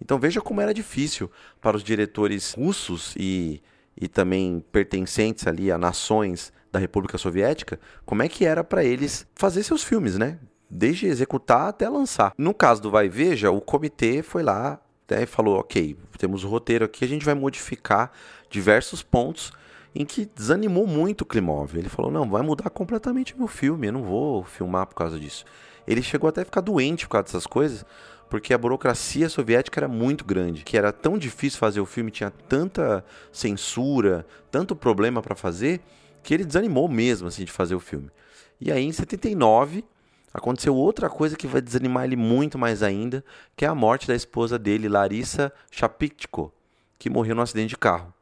Então 0.00 0.18
veja 0.18 0.40
como 0.40 0.60
era 0.60 0.74
difícil 0.74 1.30
para 1.60 1.76
os 1.76 1.84
diretores 1.84 2.52
russos 2.54 3.14
e, 3.16 3.62
e 3.96 4.08
também 4.08 4.64
pertencentes 4.72 5.46
ali 5.46 5.70
a 5.70 5.78
nações 5.78 6.52
da 6.72 6.78
República 6.80 7.16
Soviética, 7.16 7.78
como 8.04 8.22
é 8.22 8.28
que 8.28 8.44
era 8.44 8.64
para 8.64 8.82
eles 8.82 9.26
fazer 9.36 9.62
seus 9.62 9.84
filmes, 9.84 10.18
né? 10.18 10.38
Desde 10.68 11.06
executar 11.06 11.68
até 11.68 11.88
lançar. 11.88 12.32
No 12.36 12.52
caso 12.54 12.82
do 12.82 12.90
Vai 12.90 13.08
Veja, 13.08 13.50
o 13.50 13.60
comitê 13.60 14.22
foi 14.22 14.42
lá 14.42 14.80
né, 15.20 15.26
falou: 15.26 15.58
ok, 15.58 15.96
temos 16.18 16.44
o 16.44 16.48
roteiro 16.48 16.84
aqui, 16.84 17.04
a 17.04 17.08
gente 17.08 17.24
vai 17.24 17.34
modificar 17.34 18.12
diversos 18.50 19.02
pontos 19.02 19.52
em 19.94 20.04
que 20.04 20.28
desanimou 20.34 20.86
muito 20.86 21.22
o 21.22 21.26
Klimov. 21.26 21.76
Ele 21.76 21.88
falou: 21.88 22.10
não, 22.10 22.28
vai 22.28 22.42
mudar 22.42 22.70
completamente 22.70 23.36
meu 23.36 23.48
filme, 23.48 23.88
eu 23.88 23.92
não 23.92 24.02
vou 24.02 24.44
filmar 24.44 24.86
por 24.86 24.94
causa 24.94 25.18
disso. 25.18 25.44
Ele 25.86 26.02
chegou 26.02 26.28
até 26.28 26.42
a 26.42 26.44
ficar 26.44 26.60
doente 26.60 27.06
por 27.06 27.12
causa 27.12 27.24
dessas 27.24 27.46
coisas, 27.46 27.84
porque 28.30 28.54
a 28.54 28.58
burocracia 28.58 29.28
soviética 29.28 29.80
era 29.80 29.88
muito 29.88 30.24
grande, 30.24 30.64
que 30.64 30.76
era 30.76 30.92
tão 30.92 31.18
difícil 31.18 31.58
fazer 31.58 31.80
o 31.80 31.86
filme, 31.86 32.10
tinha 32.10 32.30
tanta 32.30 33.04
censura, 33.30 34.26
tanto 34.50 34.76
problema 34.76 35.20
para 35.20 35.34
fazer, 35.34 35.80
que 36.22 36.32
ele 36.32 36.44
desanimou 36.44 36.88
mesmo 36.88 37.28
assim 37.28 37.44
de 37.44 37.52
fazer 37.52 37.74
o 37.74 37.80
filme. 37.80 38.10
E 38.60 38.70
aí 38.70 38.84
em 38.84 38.92
79 38.92 39.84
aconteceu 40.32 40.74
outra 40.74 41.08
coisa 41.10 41.36
que 41.36 41.46
vai 41.46 41.60
desanimar 41.60 42.04
ele 42.04 42.16
muito 42.16 42.58
mais 42.58 42.82
ainda, 42.82 43.24
que 43.56 43.64
é 43.64 43.68
a 43.68 43.74
morte 43.74 44.06
da 44.06 44.14
esposa 44.14 44.58
dele, 44.58 44.88
Larissa 44.88 45.52
Shapitko, 45.70 46.52
que 46.98 47.10
morreu 47.10 47.34
num 47.34 47.42
acidente 47.42 47.70
de 47.70 47.78
carro. 47.78 48.12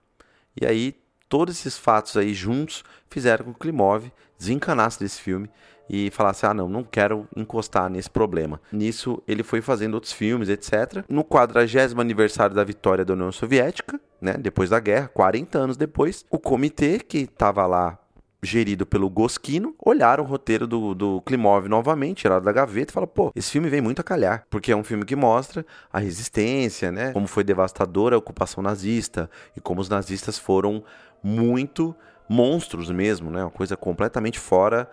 E 0.61 0.67
aí 0.67 0.95
todos 1.29 1.59
esses 1.59 1.79
fatos 1.79 2.17
aí 2.17 2.35
juntos 2.35 2.85
fizeram 3.09 3.45
com 3.45 3.53
que 3.55 3.61
Klimov 3.61 4.11
desencanasse 4.39 4.99
desse 4.99 5.21
filme 5.21 5.49
e 5.89 6.11
falasse: 6.11 6.47
ah, 6.47 6.55
não, 6.55 6.69
não 6.69 6.85
quero 6.85 7.27
encostar 7.37 7.91
nesse 7.91 8.09
problema. 8.09 8.61
Nisso, 8.71 9.23
ele 9.27 9.43
foi 9.43 9.61
fazendo 9.61 9.95
outros 9.95 10.13
filmes, 10.13 10.49
etc. 10.49 11.05
No 11.09 11.25
40 11.25 12.01
aniversário 12.01 12.55
da 12.55 12.63
vitória 12.63 13.05
da 13.05 13.15
União 13.15 13.33
Soviética, 13.33 14.01
né, 14.21 14.35
depois 14.35 14.71
da 14.71 14.79
guerra, 14.79 15.09
40 15.09 15.59
anos 15.59 15.77
depois, 15.77 16.25
o 16.31 16.39
comitê 16.39 16.99
que 16.99 17.19
estava 17.19 17.67
lá 17.67 17.99
gerido 18.43 18.87
pelo 18.87 19.09
Goskino, 19.11 19.75
olharam 19.79 20.25
o 20.25 20.27
roteiro 20.27 20.67
do, 20.67 20.95
do 20.95 21.21
Klimov 21.23 21.69
novamente, 21.69 22.23
tiraram 22.23 22.43
da 22.43 22.53
gaveta 22.53 22.91
e 22.91 22.95
falaram, 22.95 23.13
pô, 23.13 23.33
esse 23.35 23.51
filme 23.51 23.69
vem 23.69 23.81
muito 23.81 24.01
a 24.01 24.05
calhar, 24.05 24.45
porque 24.49 24.73
é 24.73 24.77
um 24.77 24.85
filme 24.85 25.05
que 25.05 25.15
mostra 25.15 25.65
a 25.93 25.99
resistência, 25.99 26.91
né, 26.91 27.13
como 27.13 27.27
foi 27.27 27.45
devastadora 27.45 28.17
a 28.17 28.19
ocupação 28.19 28.63
nazista 28.63 29.31
e 29.57 29.61
como 29.61 29.81
os 29.81 29.89
nazistas 29.89 30.39
foram 30.39 30.83
muito 31.23 31.95
monstros 32.29 32.91
mesmo, 32.91 33.29
né? 33.29 33.43
Uma 33.43 33.51
coisa 33.51 33.77
completamente 33.77 34.39
fora 34.39 34.89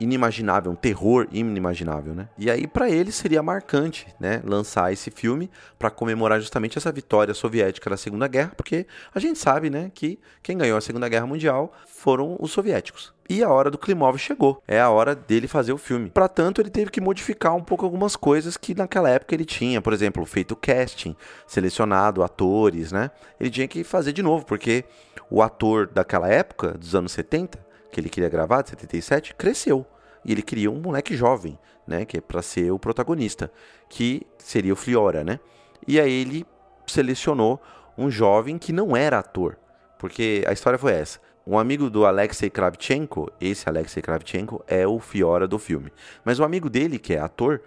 inimaginável, 0.00 0.72
um 0.72 0.74
terror 0.74 1.26
inimaginável, 1.30 2.14
né? 2.14 2.28
E 2.38 2.50
aí 2.50 2.66
para 2.66 2.90
ele 2.90 3.12
seria 3.12 3.42
marcante, 3.42 4.06
né, 4.18 4.40
lançar 4.44 4.92
esse 4.92 5.10
filme 5.10 5.50
para 5.78 5.90
comemorar 5.90 6.40
justamente 6.40 6.78
essa 6.78 6.90
vitória 6.90 7.34
soviética 7.34 7.90
da 7.90 7.96
Segunda 7.96 8.26
Guerra, 8.26 8.52
porque 8.56 8.86
a 9.14 9.18
gente 9.18 9.38
sabe, 9.38 9.70
né, 9.70 9.90
que 9.94 10.18
quem 10.42 10.56
ganhou 10.56 10.78
a 10.78 10.80
Segunda 10.80 11.08
Guerra 11.08 11.26
Mundial 11.26 11.72
foram 11.86 12.36
os 12.40 12.50
soviéticos. 12.50 13.12
E 13.30 13.42
a 13.42 13.50
hora 13.50 13.70
do 13.70 13.76
Klimov 13.76 14.16
chegou. 14.16 14.62
É 14.66 14.80
a 14.80 14.88
hora 14.88 15.14
dele 15.14 15.46
fazer 15.46 15.72
o 15.72 15.76
filme. 15.76 16.08
Para 16.08 16.28
tanto, 16.28 16.62
ele 16.62 16.70
teve 16.70 16.90
que 16.90 16.98
modificar 16.98 17.54
um 17.54 17.62
pouco 17.62 17.84
algumas 17.84 18.16
coisas 18.16 18.56
que 18.56 18.74
naquela 18.74 19.10
época 19.10 19.34
ele 19.34 19.44
tinha. 19.44 19.82
Por 19.82 19.92
exemplo, 19.92 20.24
feito 20.24 20.56
casting, 20.56 21.14
selecionado 21.46 22.22
atores, 22.22 22.90
né? 22.90 23.10
Ele 23.38 23.50
tinha 23.50 23.68
que 23.68 23.84
fazer 23.84 24.14
de 24.14 24.22
novo, 24.22 24.46
porque 24.46 24.82
o 25.30 25.42
ator 25.42 25.86
daquela 25.86 26.26
época, 26.28 26.72
dos 26.78 26.94
anos 26.94 27.12
70, 27.12 27.67
que 27.90 28.00
ele 28.00 28.08
queria 28.08 28.28
gravar, 28.28 28.62
de 28.62 28.70
77, 28.70 29.34
cresceu. 29.34 29.86
E 30.24 30.32
ele 30.32 30.42
queria 30.42 30.70
um 30.70 30.80
moleque 30.80 31.16
jovem, 31.16 31.58
né? 31.86 32.04
Que 32.04 32.18
é 32.18 32.20
para 32.20 32.42
ser 32.42 32.70
o 32.70 32.78
protagonista, 32.78 33.50
que 33.88 34.26
seria 34.38 34.72
o 34.72 34.76
Fliora, 34.76 35.24
né? 35.24 35.40
E 35.86 36.00
aí 36.00 36.12
ele 36.12 36.46
selecionou 36.86 37.60
um 37.96 38.10
jovem 38.10 38.58
que 38.58 38.72
não 38.72 38.96
era 38.96 39.18
ator. 39.18 39.58
Porque 39.98 40.44
a 40.46 40.52
história 40.52 40.78
foi 40.78 40.92
essa. 40.92 41.18
Um 41.46 41.58
amigo 41.58 41.88
do 41.88 42.04
Alexei 42.04 42.50
Kravchenko, 42.50 43.32
esse 43.40 43.68
Alexei 43.68 44.02
Kravchenko, 44.02 44.62
é 44.66 44.86
o 44.86 44.98
Fiora 44.98 45.48
do 45.48 45.58
filme. 45.58 45.90
Mas 46.24 46.38
o 46.38 46.44
amigo 46.44 46.68
dele, 46.68 46.98
que 46.98 47.14
é 47.14 47.18
ator, 47.18 47.62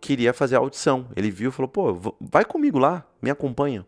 queria 0.00 0.34
fazer 0.34 0.56
a 0.56 0.58
audição. 0.58 1.06
Ele 1.14 1.30
viu 1.30 1.50
e 1.50 1.52
falou: 1.52 1.68
pô, 1.68 2.16
vai 2.20 2.44
comigo 2.44 2.78
lá, 2.78 3.06
me 3.22 3.30
acompanha. 3.30 3.86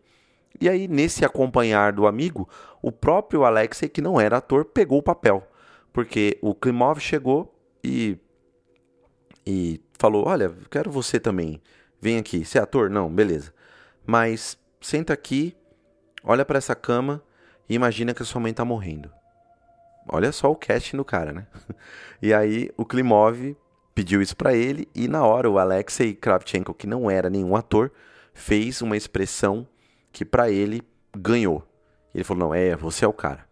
E 0.60 0.68
aí, 0.68 0.86
nesse 0.86 1.24
acompanhar 1.24 1.92
do 1.92 2.06
amigo, 2.06 2.48
o 2.80 2.92
próprio 2.92 3.44
Alexei, 3.44 3.88
que 3.88 4.00
não 4.00 4.20
era 4.20 4.36
ator, 4.36 4.64
pegou 4.64 4.98
o 4.98 5.02
papel. 5.02 5.44
Porque 5.92 6.38
o 6.40 6.54
Klimov 6.54 6.98
chegou 7.00 7.54
e, 7.84 8.18
e 9.46 9.80
falou: 9.98 10.26
Olha, 10.26 10.52
quero 10.70 10.90
você 10.90 11.20
também. 11.20 11.60
Vem 12.00 12.18
aqui. 12.18 12.44
Você 12.44 12.58
é 12.58 12.62
ator? 12.62 12.90
Não, 12.90 13.12
beleza. 13.12 13.52
Mas 14.04 14.58
senta 14.80 15.12
aqui, 15.12 15.56
olha 16.24 16.44
para 16.44 16.58
essa 16.58 16.74
cama 16.74 17.22
e 17.68 17.74
imagina 17.74 18.12
que 18.12 18.22
a 18.22 18.26
sua 18.26 18.40
mãe 18.40 18.52
tá 18.52 18.64
morrendo. 18.64 19.10
Olha 20.08 20.32
só 20.32 20.50
o 20.50 20.56
casting 20.56 20.96
do 20.96 21.04
cara, 21.04 21.32
né? 21.32 21.46
E 22.20 22.32
aí 22.32 22.70
o 22.76 22.84
Klimov 22.84 23.56
pediu 23.94 24.22
isso 24.22 24.36
para 24.36 24.54
ele 24.54 24.88
e 24.94 25.08
na 25.08 25.24
hora 25.24 25.50
o 25.50 25.58
Alexei 25.58 26.14
Kravchenko, 26.14 26.72
que 26.72 26.86
não 26.86 27.10
era 27.10 27.28
nenhum 27.28 27.56
ator, 27.56 27.90
fez 28.32 28.80
uma 28.80 28.96
expressão 28.96 29.66
que 30.12 30.24
para 30.24 30.48
ele 30.48 30.82
ganhou. 31.16 31.66
Ele 32.14 32.24
falou: 32.24 32.48
"Não, 32.48 32.54
é, 32.54 32.76
você 32.76 33.04
é 33.04 33.08
o 33.08 33.12
cara". 33.12 33.44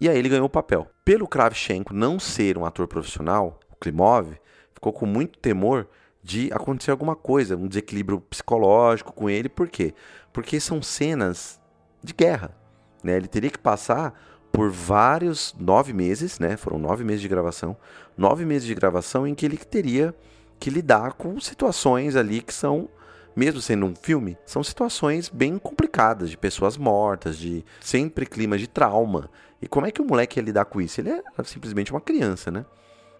E 0.00 0.08
aí 0.08 0.16
ele 0.18 0.28
ganhou 0.28 0.46
o 0.46 0.50
papel. 0.50 0.86
Pelo 1.04 1.28
Kravchenko 1.28 1.92
não 1.92 2.18
ser 2.18 2.56
um 2.56 2.64
ator 2.64 2.88
profissional, 2.88 3.60
o 3.70 3.76
Klimov 3.76 4.32
ficou 4.72 4.92
com 4.92 5.04
muito 5.04 5.38
temor 5.38 5.86
de 6.22 6.50
acontecer 6.52 6.90
alguma 6.90 7.14
coisa, 7.14 7.56
um 7.56 7.68
desequilíbrio 7.68 8.20
psicológico 8.20 9.12
com 9.12 9.28
ele, 9.28 9.48
por 9.48 9.68
quê? 9.68 9.94
Porque 10.32 10.58
são 10.60 10.82
cenas 10.82 11.60
de 12.02 12.12
guerra, 12.12 12.54
né? 13.02 13.16
Ele 13.16 13.28
teria 13.28 13.50
que 13.50 13.58
passar 13.58 14.18
por 14.52 14.70
vários 14.70 15.54
nove 15.58 15.92
meses, 15.92 16.38
né? 16.38 16.56
Foram 16.56 16.78
nove 16.78 17.04
meses 17.04 17.20
de 17.20 17.28
gravação, 17.28 17.76
nove 18.16 18.44
meses 18.44 18.66
de 18.66 18.74
gravação 18.74 19.26
em 19.26 19.34
que 19.34 19.46
ele 19.46 19.56
teria 19.56 20.14
que 20.58 20.70
lidar 20.70 21.14
com 21.14 21.38
situações 21.40 22.16
ali 22.16 22.42
que 22.42 22.52
são, 22.52 22.88
mesmo 23.34 23.60
sendo 23.60 23.86
um 23.86 23.94
filme, 23.94 24.36
são 24.44 24.62
situações 24.62 25.28
bem 25.28 25.58
complicadas 25.58 26.30
de 26.30 26.36
pessoas 26.36 26.76
mortas, 26.76 27.38
de 27.38 27.64
sempre 27.80 28.26
climas 28.26 28.60
de 28.60 28.66
trauma. 28.66 29.30
E 29.60 29.68
como 29.68 29.86
é 29.86 29.90
que 29.90 30.00
o 30.00 30.04
moleque 30.04 30.38
ia 30.38 30.44
lidar 30.44 30.64
com 30.64 30.80
isso? 30.80 31.00
Ele 31.00 31.10
era 31.10 31.44
simplesmente 31.44 31.92
uma 31.92 32.00
criança, 32.00 32.50
né? 32.50 32.64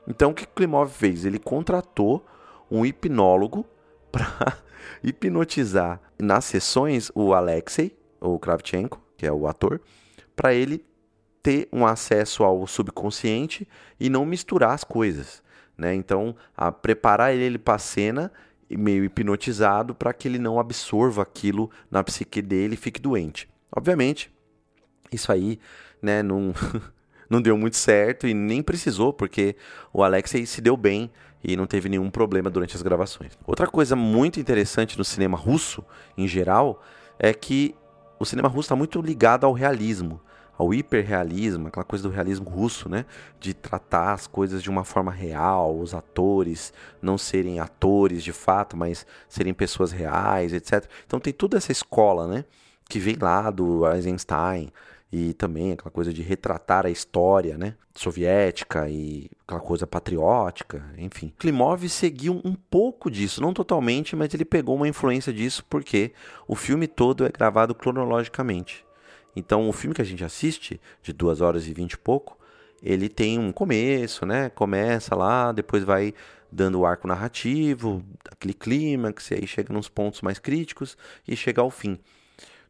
Então 0.07 0.31
o 0.31 0.35
que 0.35 0.47
Klimov 0.47 0.91
fez? 0.91 1.25
Ele 1.25 1.39
contratou 1.39 2.25
um 2.71 2.85
hipnólogo 2.85 3.67
para 4.11 4.57
hipnotizar 5.03 6.01
nas 6.19 6.45
sessões 6.45 7.11
o 7.15 7.35
Alexei, 7.35 7.97
o 8.21 8.39
Kravchenko, 8.39 9.01
que 9.17 9.27
é 9.27 9.33
o 9.33 9.47
ator, 9.47 9.81
para 10.35 10.55
ele 10.55 10.85
ter 11.43 11.69
um 11.73 11.87
acesso 11.87 12.45
ao 12.45 12.67
subconsciente 12.67 13.69
e 13.99 14.11
não 14.11 14.25
misturar 14.25 14.73
as 14.73 14.85
coisas. 14.85 15.43
Né? 15.77 15.95
Então, 15.95 16.37
a 16.57 16.71
preparar 16.71 17.35
ele 17.35 17.59
para 17.59 17.75
a 17.75 17.79
cena 17.79 18.33
meio 18.71 19.05
hipnotizado 19.05 19.95
para 19.95 20.13
que 20.13 20.29
ele 20.29 20.39
não 20.39 20.61
absorva 20.61 21.23
aquilo 21.23 21.71
na 21.91 22.05
psique 22.05 22.41
dele 22.41 22.75
e 22.75 22.77
fique 22.77 23.01
doente. 23.01 23.49
Obviamente, 23.75 24.33
isso 25.13 25.33
aí 25.33 25.59
né, 26.03 26.23
não, 26.23 26.53
não 27.29 27.41
deu 27.41 27.57
muito 27.57 27.77
certo 27.77 28.27
e 28.27 28.35
nem 28.35 28.63
precisou, 28.63 29.13
porque 29.13 29.57
o 29.93 30.03
Alexei 30.03 30.47
se 30.47 30.61
deu 30.61 30.77
bem 30.77 31.11
e 31.43 31.57
não 31.57 31.67
teve 31.67 31.89
nenhum 31.89 32.11
problema 32.11 32.51
durante 32.51 32.77
as 32.77 32.83
gravações. 32.83 33.39
Outra 33.47 33.67
coisa 33.67 33.97
muito 33.97 34.39
interessante 34.39 34.99
no 34.99 35.05
cinema 35.05 35.37
russo, 35.37 35.85
em 36.17 36.29
geral, 36.29 36.83
é 37.19 37.33
que 37.33 37.75
o 38.19 38.25
cinema 38.25 38.49
russo 38.49 38.67
está 38.67 38.77
muito 38.77 39.01
ligado 39.01 39.45
ao 39.45 39.53
realismo 39.53 40.21
ao 40.61 40.75
hiperrealismo, 40.75 41.69
aquela 41.69 41.85
coisa 41.85 42.07
do 42.07 42.15
realismo 42.15 42.51
russo, 42.51 42.87
né? 42.87 43.07
De 43.41 43.55
tratar 43.55 44.13
as 44.13 44.27
coisas 44.27 44.63
de 44.63 44.69
uma 44.69 44.85
forma 44.85 45.11
real, 45.11 45.75
os 45.75 45.95
atores 45.95 46.71
não 47.01 47.17
serem 47.17 47.59
atores 47.59 48.23
de 48.23 48.31
fato, 48.31 48.77
mas 48.77 49.07
serem 49.27 49.55
pessoas 49.55 49.91
reais, 49.91 50.53
etc. 50.53 50.85
Então 51.07 51.19
tem 51.19 51.33
toda 51.33 51.57
essa 51.57 51.73
escola, 51.73 52.27
né? 52.27 52.45
Que 52.91 52.99
vem 52.99 53.17
lá 53.19 53.51
do 53.51 53.91
Eisenstein 53.91 54.71
e 55.13 55.35
também 55.35 55.73
aquela 55.73 55.91
coisa 55.91 56.13
de 56.13 56.23
retratar 56.23 56.87
a 56.87 56.91
história, 56.91 57.59
né? 57.59 57.75
Soviética 57.95 58.89
e 58.89 59.29
aquela 59.47 59.61
coisa 59.61 59.87
patriótica, 59.87 60.85
enfim. 60.97 61.33
Klimov 61.39 61.89
seguiu 61.89 62.41
um 62.45 62.55
pouco 62.55 63.11
disso, 63.11 63.43
não 63.43 63.53
totalmente, 63.53 64.15
mas 64.15 64.33
ele 64.33 64.45
pegou 64.45 64.77
uma 64.77 64.89
influência 64.89 65.33
disso 65.33 65.65
porque 65.69 66.13
o 66.47 66.55
filme 66.55 66.87
todo 66.87 67.27
é 67.27 67.29
gravado 67.29 67.75
cronologicamente. 67.75 68.85
Então, 69.35 69.69
o 69.69 69.73
filme 69.73 69.95
que 69.95 70.03
a 70.03 70.05
gente 70.05 70.25
assiste, 70.25 70.81
de 71.03 71.13
2 71.13 71.41
horas 71.41 71.67
e 71.67 71.73
20 71.73 71.93
e 71.93 71.99
pouco, 71.99 72.39
ele 72.83 73.09
tem 73.09 73.39
um 73.39 73.53
começo, 73.53 74.25
né? 74.25 74.49
Começa 74.51 75.15
lá, 75.15 75.53
depois 75.53 75.85
vai 75.85 76.15
dando 76.51 76.81
o 76.81 76.87
arco 76.87 77.07
narrativo, 77.07 78.03
aquele 78.31 78.55
clímax, 78.55 79.31
e 79.31 79.35
aí 79.35 79.47
chega 79.47 79.73
nos 79.73 79.89
pontos 79.89 80.21
mais 80.21 80.39
críticos 80.39 80.97
e 81.27 81.37
chega 81.37 81.61
ao 81.61 81.71
fim. 81.71 81.99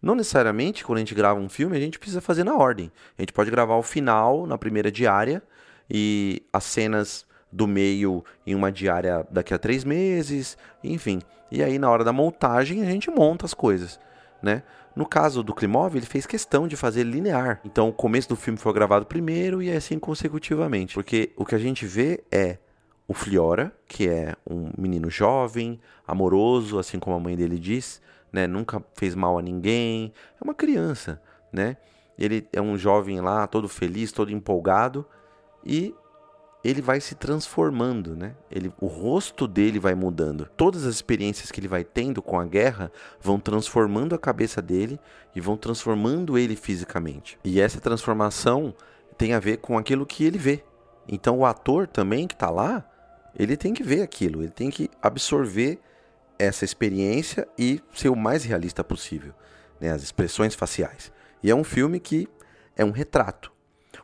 Não 0.02 0.14
necessariamente, 0.14 0.85
quando 0.85 0.97
a 0.97 1.00
gente 1.00 1.14
grava 1.14 1.38
um 1.38 1.49
filme, 1.49 1.76
a 1.76 1.80
gente 1.80 1.99
precisa 1.99 2.21
fazer 2.21 2.45
na 2.45 2.57
ordem. 2.57 2.90
A 3.19 3.23
gente 3.23 3.33
pode 3.33 3.50
gravar 3.50 3.76
o 3.76 3.83
final 3.83 4.47
na 4.47 4.57
primeira 4.57 4.90
diária 4.90 5.42
e 5.88 6.42
as 6.52 6.64
cenas 6.64 7.26
do 7.52 7.66
meio 7.66 8.25
em 8.47 8.54
uma 8.54 8.71
diária 8.71 9.26
daqui 9.30 9.52
a 9.52 9.59
três 9.59 9.85
meses, 9.85 10.57
enfim. 10.83 11.21
E 11.50 11.62
aí, 11.62 11.78
na 11.78 11.90
hora 11.90 12.04
da 12.04 12.12
montagem, 12.12 12.83
a 12.83 12.87
gente 12.87 13.11
monta 13.11 13.45
as 13.45 13.52
coisas, 13.52 13.99
né? 14.42 14.62
No 14.95 15.07
caso 15.07 15.42
do 15.42 15.54
Klimov, 15.54 15.97
ele 15.97 16.07
fez 16.07 16.26
questão 16.26 16.66
de 16.66 16.76
fazer 16.76 17.04
linear. 17.04 17.61
Então, 17.64 17.88
o 17.88 17.92
começo 17.92 18.28
do 18.28 18.37
filme 18.37 18.59
foi 18.59 18.73
gravado 18.73 19.07
primeiro 19.07 19.62
e 19.62 19.71
assim 19.71 19.99
consecutivamente. 19.99 20.95
Porque 20.95 21.33
o 21.37 21.45
que 21.45 21.54
a 21.54 21.59
gente 21.59 21.87
vê 21.87 22.23
é 22.30 22.59
o 23.07 23.14
Fliora, 23.14 23.73
que 23.88 24.09
é 24.09 24.35
um 24.49 24.71
menino 24.76 25.11
jovem, 25.11 25.80
amoroso, 26.07 26.78
assim 26.78 26.99
como 26.99 27.16
a 27.16 27.21
mãe 27.21 27.37
dele 27.37 27.59
diz, 27.59 28.00
né? 28.32 28.46
Nunca 28.46 28.82
fez 28.94 29.14
mal 29.14 29.38
a 29.38 29.42
ninguém. 29.42 30.12
É 30.40 30.44
uma 30.44 30.54
criança, 30.54 31.20
né? 31.52 31.76
Ele 32.18 32.46
é 32.52 32.60
um 32.60 32.76
jovem 32.76 33.20
lá, 33.20 33.46
todo 33.46 33.68
feliz, 33.68 34.12
todo 34.12 34.30
empolgado 34.30 35.06
e 35.64 35.94
ele 36.62 36.82
vai 36.82 37.00
se 37.00 37.14
transformando, 37.14 38.14
né? 38.14 38.34
Ele, 38.50 38.70
o 38.80 38.87
rosto 38.87 39.49
dele 39.49 39.78
vai 39.78 39.94
mudando. 39.94 40.46
Todas 40.56 40.84
as 40.84 40.94
experiências 40.94 41.50
que 41.50 41.58
ele 41.58 41.68
vai 41.68 41.82
tendo 41.82 42.20
com 42.20 42.38
a 42.38 42.44
guerra 42.44 42.92
vão 43.20 43.40
transformando 43.40 44.14
a 44.14 44.18
cabeça 44.18 44.60
dele 44.60 45.00
e 45.34 45.40
vão 45.40 45.56
transformando 45.56 46.37
ele 46.37 46.56
fisicamente. 46.56 47.38
E 47.42 47.60
essa 47.60 47.80
transformação 47.80 48.75
tem 49.16 49.32
a 49.32 49.40
ver 49.40 49.58
com 49.58 49.78
aquilo 49.78 50.04
que 50.04 50.25
ele 50.25 50.38
vê. 50.38 50.62
Então 51.08 51.38
o 51.38 51.46
ator 51.46 51.87
também 51.87 52.26
que 52.26 52.34
está 52.34 52.50
lá, 52.50 52.87
ele 53.34 53.56
tem 53.56 53.72
que 53.72 53.82
ver 53.82 54.02
aquilo, 54.02 54.42
ele 54.42 54.50
tem 54.50 54.70
que 54.70 54.90
absorver 55.00 55.80
essa 56.40 56.64
experiência 56.64 57.47
e 57.59 57.80
ser 57.94 58.09
o 58.09 58.16
mais 58.16 58.44
realista 58.44 58.82
possível, 58.82 59.35
né? 59.78 59.90
As 59.90 60.02
expressões 60.02 60.54
faciais. 60.54 61.12
E 61.42 61.50
é 61.50 61.54
um 61.54 61.64
filme 61.64 62.00
que 62.00 62.28
é 62.75 62.85
um 62.85 62.90
retrato. 62.90 63.52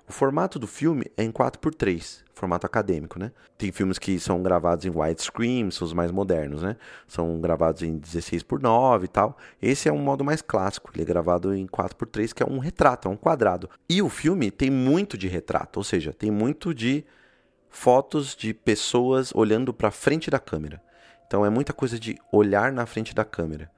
O 0.09 0.12
formato 0.12 0.59
do 0.59 0.66
filme 0.66 1.11
é 1.16 1.25
em 1.25 1.33
4x3, 1.33 2.23
formato 2.33 2.66
acadêmico, 2.66 3.19
né? 3.19 3.33
Tem 3.57 3.73
filmes 3.73 3.99
que 3.99 4.21
são 4.21 4.43
gravados 4.43 4.85
em 4.85 4.90
widescreen, 4.90 5.71
são 5.71 5.87
os 5.87 5.93
mais 5.93 6.12
modernos, 6.12 6.62
né? 6.62 6.76
São 7.09 7.40
gravados 7.40 7.83
em 7.83 7.99
16x9 7.99 9.05
e 9.05 9.09
tal. 9.09 9.37
Esse 9.61 9.88
é 9.88 9.93
um 9.93 9.99
modo 9.99 10.23
mais 10.23 10.43
clássico, 10.43 10.90
ele 10.95 11.02
é 11.02 11.07
gravado 11.07 11.55
em 11.55 11.66
4x3, 11.66 12.35
que 12.35 12.43
é 12.43 12.47
um 12.47 12.59
retrato, 12.59 13.09
é 13.09 13.11
um 13.11 13.16
quadrado. 13.16 13.71
E 13.88 14.02
o 14.02 14.09
filme 14.09 14.50
tem 14.50 14.71
muito 14.71 15.16
de 15.16 15.26
retrato, 15.26 15.78
ou 15.78 15.85
seja, 15.85 16.12
tem 16.12 16.31
muito 16.31 16.75
de 16.75 17.05
fotos 17.71 18.37
de 18.37 18.55
pessoas 18.55 19.33
olhando 19.35 19.73
para 19.73 19.90
frente 19.90 20.31
da 20.31 20.38
câmera. 20.38 20.81
Então 21.26 21.45
é 21.45 21.50
muita 21.50 21.73
coisa 21.73 21.99
de 21.99 22.18
olhar 22.30 22.73
na 22.73 22.87
frente 22.87 23.14
da 23.14 23.25
câmera. 23.25 23.71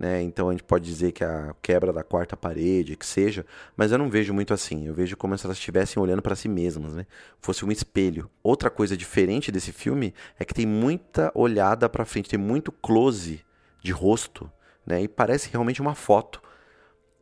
Né? 0.00 0.22
Então 0.22 0.48
a 0.48 0.52
gente 0.52 0.62
pode 0.62 0.86
dizer 0.86 1.12
que 1.12 1.22
a 1.22 1.54
quebra 1.60 1.92
da 1.92 2.02
quarta 2.02 2.34
parede, 2.34 2.96
que 2.96 3.04
seja, 3.04 3.44
mas 3.76 3.92
eu 3.92 3.98
não 3.98 4.08
vejo 4.08 4.32
muito 4.32 4.54
assim. 4.54 4.86
Eu 4.86 4.94
vejo 4.94 5.14
como 5.14 5.36
se 5.36 5.44
elas 5.44 5.58
estivessem 5.58 6.02
olhando 6.02 6.22
para 6.22 6.34
si 6.34 6.48
mesmas, 6.48 6.94
né? 6.94 7.06
Fosse 7.38 7.66
um 7.66 7.70
espelho. 7.70 8.30
Outra 8.42 8.70
coisa 8.70 8.96
diferente 8.96 9.52
desse 9.52 9.72
filme 9.72 10.14
é 10.38 10.44
que 10.44 10.54
tem 10.54 10.64
muita 10.64 11.30
olhada 11.34 11.86
para 11.86 12.06
frente, 12.06 12.30
tem 12.30 12.38
muito 12.38 12.72
close 12.72 13.44
de 13.82 13.92
rosto, 13.92 14.50
né? 14.86 15.02
E 15.02 15.08
parece 15.08 15.50
realmente 15.50 15.82
uma 15.82 15.94
foto. 15.94 16.40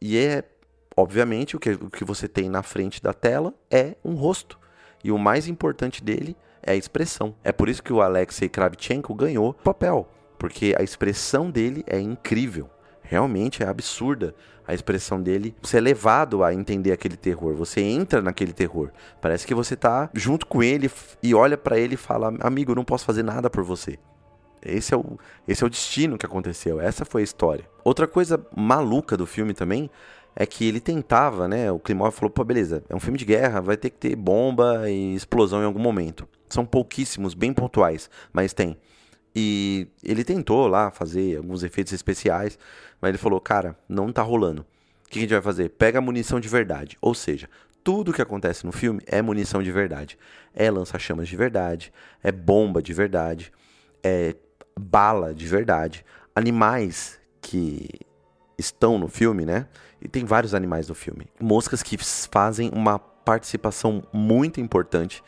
E 0.00 0.16
é, 0.16 0.44
obviamente, 0.96 1.56
o 1.56 1.58
que, 1.58 1.70
o 1.70 1.90
que 1.90 2.04
você 2.04 2.28
tem 2.28 2.48
na 2.48 2.62
frente 2.62 3.02
da 3.02 3.12
tela 3.12 3.52
é 3.68 3.96
um 4.04 4.14
rosto. 4.14 4.56
E 5.02 5.10
o 5.10 5.18
mais 5.18 5.48
importante 5.48 6.02
dele 6.02 6.36
é 6.68 6.72
a 6.72 6.76
expressão. 6.76 7.34
É 7.42 7.52
por 7.52 7.68
isso 7.68 7.82
que 7.82 7.92
o 7.92 8.00
Alexei 8.00 8.48
Kravchenko 8.48 9.14
ganhou 9.14 9.50
o 9.50 9.54
papel 9.54 10.08
porque 10.38 10.74
a 10.78 10.82
expressão 10.82 11.50
dele 11.50 11.84
é 11.86 11.98
incrível. 11.98 12.70
Realmente 13.02 13.62
é 13.62 13.66
absurda 13.66 14.34
a 14.66 14.72
expressão 14.72 15.20
dele. 15.20 15.54
Você 15.62 15.78
é 15.78 15.80
levado 15.80 16.44
a 16.44 16.54
entender 16.54 16.92
aquele 16.92 17.16
terror. 17.16 17.54
Você 17.54 17.80
entra 17.80 18.22
naquele 18.22 18.52
terror. 18.52 18.90
Parece 19.20 19.46
que 19.46 19.54
você 19.54 19.74
tá 19.74 20.08
junto 20.14 20.46
com 20.46 20.62
ele 20.62 20.90
e 21.22 21.34
olha 21.34 21.56
para 21.56 21.78
ele 21.78 21.94
e 21.94 21.98
fala: 21.98 22.32
Amigo, 22.40 22.74
não 22.74 22.84
posso 22.84 23.04
fazer 23.04 23.22
nada 23.22 23.50
por 23.50 23.64
você. 23.64 23.98
Esse 24.60 24.92
é, 24.92 24.96
o, 24.96 25.16
esse 25.46 25.62
é 25.62 25.66
o 25.66 25.70
destino 25.70 26.18
que 26.18 26.26
aconteceu. 26.26 26.80
Essa 26.80 27.04
foi 27.04 27.22
a 27.22 27.24
história. 27.24 27.64
Outra 27.84 28.06
coisa 28.06 28.44
maluca 28.54 29.16
do 29.16 29.24
filme 29.24 29.54
também 29.54 29.88
é 30.40 30.46
que 30.46 30.64
ele 30.64 30.78
tentava, 30.78 31.48
né? 31.48 31.72
O 31.72 31.80
Klimov 31.80 32.12
falou: 32.14 32.30
pô, 32.30 32.44
beleza, 32.44 32.84
é 32.88 32.94
um 32.94 33.00
filme 33.00 33.18
de 33.18 33.24
guerra, 33.24 33.60
vai 33.60 33.76
ter 33.76 33.90
que 33.90 33.96
ter 33.96 34.14
bomba 34.14 34.88
e 34.88 35.16
explosão 35.16 35.60
em 35.60 35.64
algum 35.64 35.80
momento. 35.80 36.28
São 36.48 36.64
pouquíssimos, 36.64 37.34
bem 37.34 37.52
pontuais, 37.52 38.08
mas 38.32 38.52
tem. 38.52 38.78
E 39.34 39.88
ele 40.00 40.22
tentou 40.22 40.68
lá 40.68 40.92
fazer 40.92 41.36
alguns 41.38 41.64
efeitos 41.64 41.92
especiais, 41.92 42.56
mas 43.00 43.08
ele 43.08 43.18
falou: 43.18 43.40
cara, 43.40 43.76
não 43.88 44.12
tá 44.12 44.22
rolando. 44.22 44.64
O 45.04 45.10
que 45.10 45.18
a 45.18 45.22
gente 45.22 45.32
vai 45.32 45.42
fazer? 45.42 45.70
Pega 45.70 46.00
munição 46.00 46.38
de 46.38 46.48
verdade. 46.48 46.96
Ou 47.00 47.16
seja, 47.16 47.50
tudo 47.82 48.12
que 48.12 48.22
acontece 48.22 48.64
no 48.64 48.70
filme 48.70 49.00
é 49.06 49.20
munição 49.20 49.60
de 49.60 49.72
verdade. 49.72 50.16
É 50.54 50.70
lança-chamas 50.70 51.26
de 51.26 51.36
verdade, 51.36 51.92
é 52.22 52.30
bomba 52.30 52.80
de 52.80 52.92
verdade, 52.92 53.52
é 54.04 54.36
bala 54.78 55.34
de 55.34 55.48
verdade. 55.48 56.04
Animais 56.32 57.18
que 57.40 57.88
estão 58.56 58.98
no 58.98 59.08
filme, 59.08 59.44
né? 59.44 59.66
E 60.00 60.08
tem 60.08 60.24
vários 60.24 60.54
animais 60.54 60.88
no 60.88 60.94
filme. 60.94 61.26
Moscas 61.40 61.82
que 61.82 61.96
fazem 62.30 62.70
uma 62.72 62.98
participação 62.98 64.02
muito 64.12 64.60
importante 64.60 65.22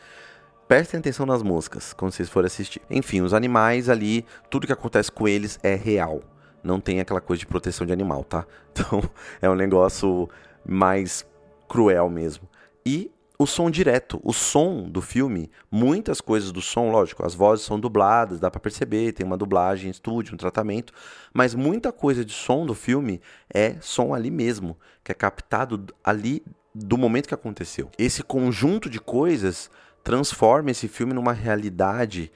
prestem 0.67 1.01
atenção 1.01 1.25
nas 1.25 1.43
moscas 1.43 1.91
quando 1.91 2.13
vocês 2.13 2.29
forem 2.29 2.47
assistir. 2.47 2.81
Enfim, 2.89 3.19
os 3.21 3.33
animais 3.33 3.89
ali, 3.89 4.25
tudo 4.49 4.65
que 4.65 4.71
acontece 4.71 5.11
com 5.11 5.27
eles 5.27 5.59
é 5.61 5.75
real. 5.75 6.21
Não 6.63 6.79
tem 6.79 7.01
aquela 7.01 7.19
coisa 7.19 7.41
de 7.41 7.45
proteção 7.45 7.85
de 7.85 7.91
animal, 7.91 8.23
tá? 8.23 8.45
Então 8.71 9.03
é 9.41 9.49
um 9.49 9.55
negócio 9.55 10.29
mais 10.65 11.25
cruel 11.67 12.09
mesmo. 12.09 12.47
E 12.85 13.11
o 13.41 13.47
som 13.47 13.71
direto, 13.71 14.21
o 14.23 14.31
som 14.31 14.87
do 14.87 15.01
filme, 15.01 15.49
muitas 15.71 16.21
coisas 16.21 16.51
do 16.51 16.61
som, 16.61 16.91
lógico, 16.91 17.25
as 17.25 17.33
vozes 17.33 17.65
são 17.65 17.79
dubladas, 17.79 18.39
dá 18.39 18.51
para 18.51 18.59
perceber, 18.59 19.13
tem 19.13 19.25
uma 19.25 19.37
dublagem 19.37 19.87
em 19.87 19.91
estúdio, 19.91 20.35
um 20.35 20.37
tratamento, 20.37 20.93
mas 21.33 21.55
muita 21.55 21.91
coisa 21.91 22.23
de 22.23 22.33
som 22.33 22.67
do 22.67 22.75
filme 22.75 23.19
é 23.51 23.77
som 23.81 24.13
ali 24.13 24.29
mesmo, 24.29 24.77
que 25.03 25.11
é 25.11 25.15
captado 25.15 25.87
ali 26.03 26.43
do 26.73 26.99
momento 26.99 27.27
que 27.27 27.33
aconteceu. 27.33 27.89
Esse 27.97 28.21
conjunto 28.21 28.87
de 28.87 28.99
coisas 28.99 29.71
transforma 30.03 30.69
esse 30.69 30.87
filme 30.87 31.11
numa 31.11 31.33
realidade 31.33 32.31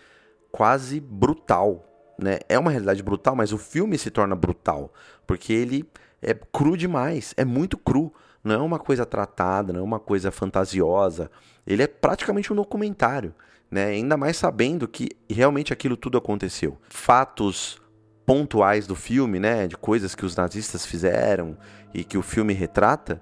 quase 0.52 1.00
brutal. 1.00 1.86
Né? 2.18 2.39
É 2.50 2.58
uma 2.58 2.72
realidade 2.72 3.04
brutal, 3.04 3.36
mas 3.36 3.54
o 3.54 3.60
filme 3.60 3.96
se 4.00 4.10
torna 4.10 4.36
brutal, 4.36 4.91
porque 5.28 5.54
ele 5.54 5.88
é 6.20 6.34
cru 6.34 6.76
demais, 6.76 7.36
é 7.38 7.46
muito 7.46 7.78
cru. 7.78 8.12
Não 8.45 8.53
é 8.53 8.58
uma 8.60 8.77
coisa 8.77 9.08
tratada, 9.08 9.73
não 9.73 9.79
é 9.79 9.84
uma 9.84 9.99
coisa 9.99 10.29
fantasiosa. 10.29 11.31
Ele 11.65 11.81
é 11.81 11.88
praticamente 11.88 12.53
um 12.53 12.55
documentário, 12.55 13.34
né? 13.71 13.88
Ainda 13.88 14.15
mais 14.15 14.38
sabendo 14.38 14.88
que 14.88 15.10
realmente 15.27 15.73
aquilo 15.73 15.97
tudo 15.97 16.19
aconteceu. 16.19 16.77
Fatos 16.88 17.81
pontuais 18.23 18.86
do 18.86 18.95
filme, 18.95 19.39
né, 19.39 19.67
de 19.67 19.75
coisas 19.77 20.15
que 20.15 20.25
os 20.25 20.36
nazistas 20.36 20.86
fizeram 20.86 21.58
e 21.93 22.03
que 22.03 22.17
o 22.17 22.23
filme 22.23 22.53
retrata, 22.53 23.21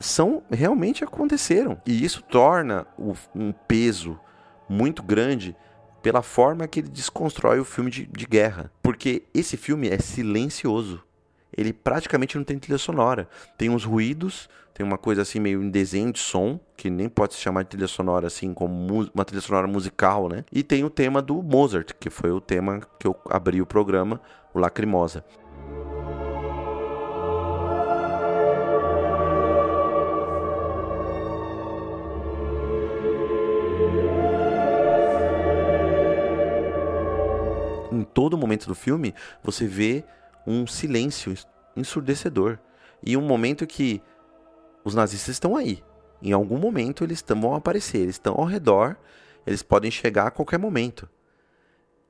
são 0.00 0.42
realmente 0.50 1.04
aconteceram. 1.04 1.80
E 1.86 2.04
isso 2.04 2.22
torna 2.22 2.86
o, 2.98 3.14
um 3.34 3.52
peso 3.52 4.18
muito 4.68 5.02
grande 5.02 5.54
pela 6.02 6.22
forma 6.22 6.68
que 6.68 6.80
ele 6.80 6.88
desconstrói 6.88 7.58
o 7.58 7.64
filme 7.64 7.90
de, 7.90 8.06
de 8.06 8.26
guerra. 8.26 8.70
Porque 8.82 9.24
esse 9.34 9.56
filme 9.56 9.88
é 9.88 9.98
silencioso. 9.98 11.02
Ele 11.56 11.72
praticamente 11.72 12.36
não 12.36 12.44
tem 12.44 12.58
trilha 12.58 12.78
sonora. 12.78 13.28
Tem 13.56 13.70
uns 13.70 13.84
ruídos, 13.84 14.48
tem 14.72 14.84
uma 14.84 14.98
coisa 14.98 15.22
assim 15.22 15.38
meio 15.38 15.62
em 15.62 15.70
desenho 15.70 16.12
de 16.12 16.18
som, 16.18 16.58
que 16.76 16.90
nem 16.90 17.08
pode 17.08 17.34
se 17.34 17.40
chamar 17.40 17.62
de 17.62 17.70
trilha 17.70 17.86
sonora 17.86 18.26
assim 18.26 18.52
como 18.52 19.08
uma 19.14 19.24
trilha 19.24 19.40
sonora 19.40 19.66
musical, 19.66 20.28
né? 20.28 20.44
E 20.50 20.62
tem 20.62 20.84
o 20.84 20.90
tema 20.90 21.22
do 21.22 21.42
Mozart, 21.42 21.92
que 21.98 22.10
foi 22.10 22.30
o 22.30 22.40
tema 22.40 22.80
que 22.98 23.06
eu 23.06 23.16
abri 23.30 23.62
o 23.62 23.66
programa, 23.66 24.20
o 24.52 24.58
Lacrimosa. 24.58 25.24
todo 38.14 38.38
momento 38.38 38.66
do 38.66 38.74
filme, 38.74 39.12
você 39.42 39.66
vê 39.66 40.04
um 40.46 40.66
silêncio 40.66 41.34
ensurdecedor. 41.76 42.58
E 43.02 43.16
um 43.16 43.22
momento 43.22 43.66
que 43.66 44.02
os 44.84 44.94
nazistas 44.94 45.34
estão 45.34 45.56
aí. 45.56 45.82
Em 46.22 46.32
algum 46.32 46.58
momento 46.58 47.04
eles 47.04 47.24
vão 47.26 47.54
aparecer, 47.54 47.98
eles 47.98 48.14
estão 48.14 48.34
ao 48.34 48.44
redor, 48.44 48.96
eles 49.46 49.62
podem 49.62 49.90
chegar 49.90 50.28
a 50.28 50.30
qualquer 50.30 50.58
momento. 50.58 51.08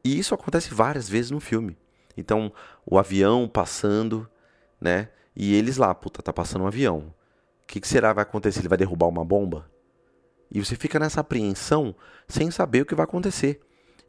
E 0.05 0.19
isso 0.19 0.35
acontece 0.35 0.73
várias 0.73 1.09
vezes 1.09 1.31
no 1.31 1.41
filme. 1.41 1.77
Então, 2.17 2.53
o 2.87 2.99
avião 2.99 3.49
passando, 3.49 4.29
né? 4.81 5.09
E 5.35 5.55
eles 5.55 5.79
lá, 5.79 5.93
puta, 5.95 6.23
tá 6.23 6.33
passando 6.33 6.63
um 6.63 6.67
avião. 6.67 7.13
O 7.63 7.67
que, 7.67 7.81
que 7.81 7.89
será 7.89 8.11
que 8.11 8.17
vai 8.17 8.23
acontecer? 8.23 8.61
Ele 8.61 8.69
vai 8.69 8.79
derrubar 8.79 9.09
uma 9.09 9.25
bomba? 9.25 9.69
E 10.51 10.65
você 10.65 10.77
fica 10.77 10.99
nessa 10.99 11.21
apreensão 11.21 11.95
sem 12.29 12.51
saber 12.51 12.83
o 12.83 12.87
que 12.87 12.95
vai 12.95 13.05
acontecer. 13.05 13.61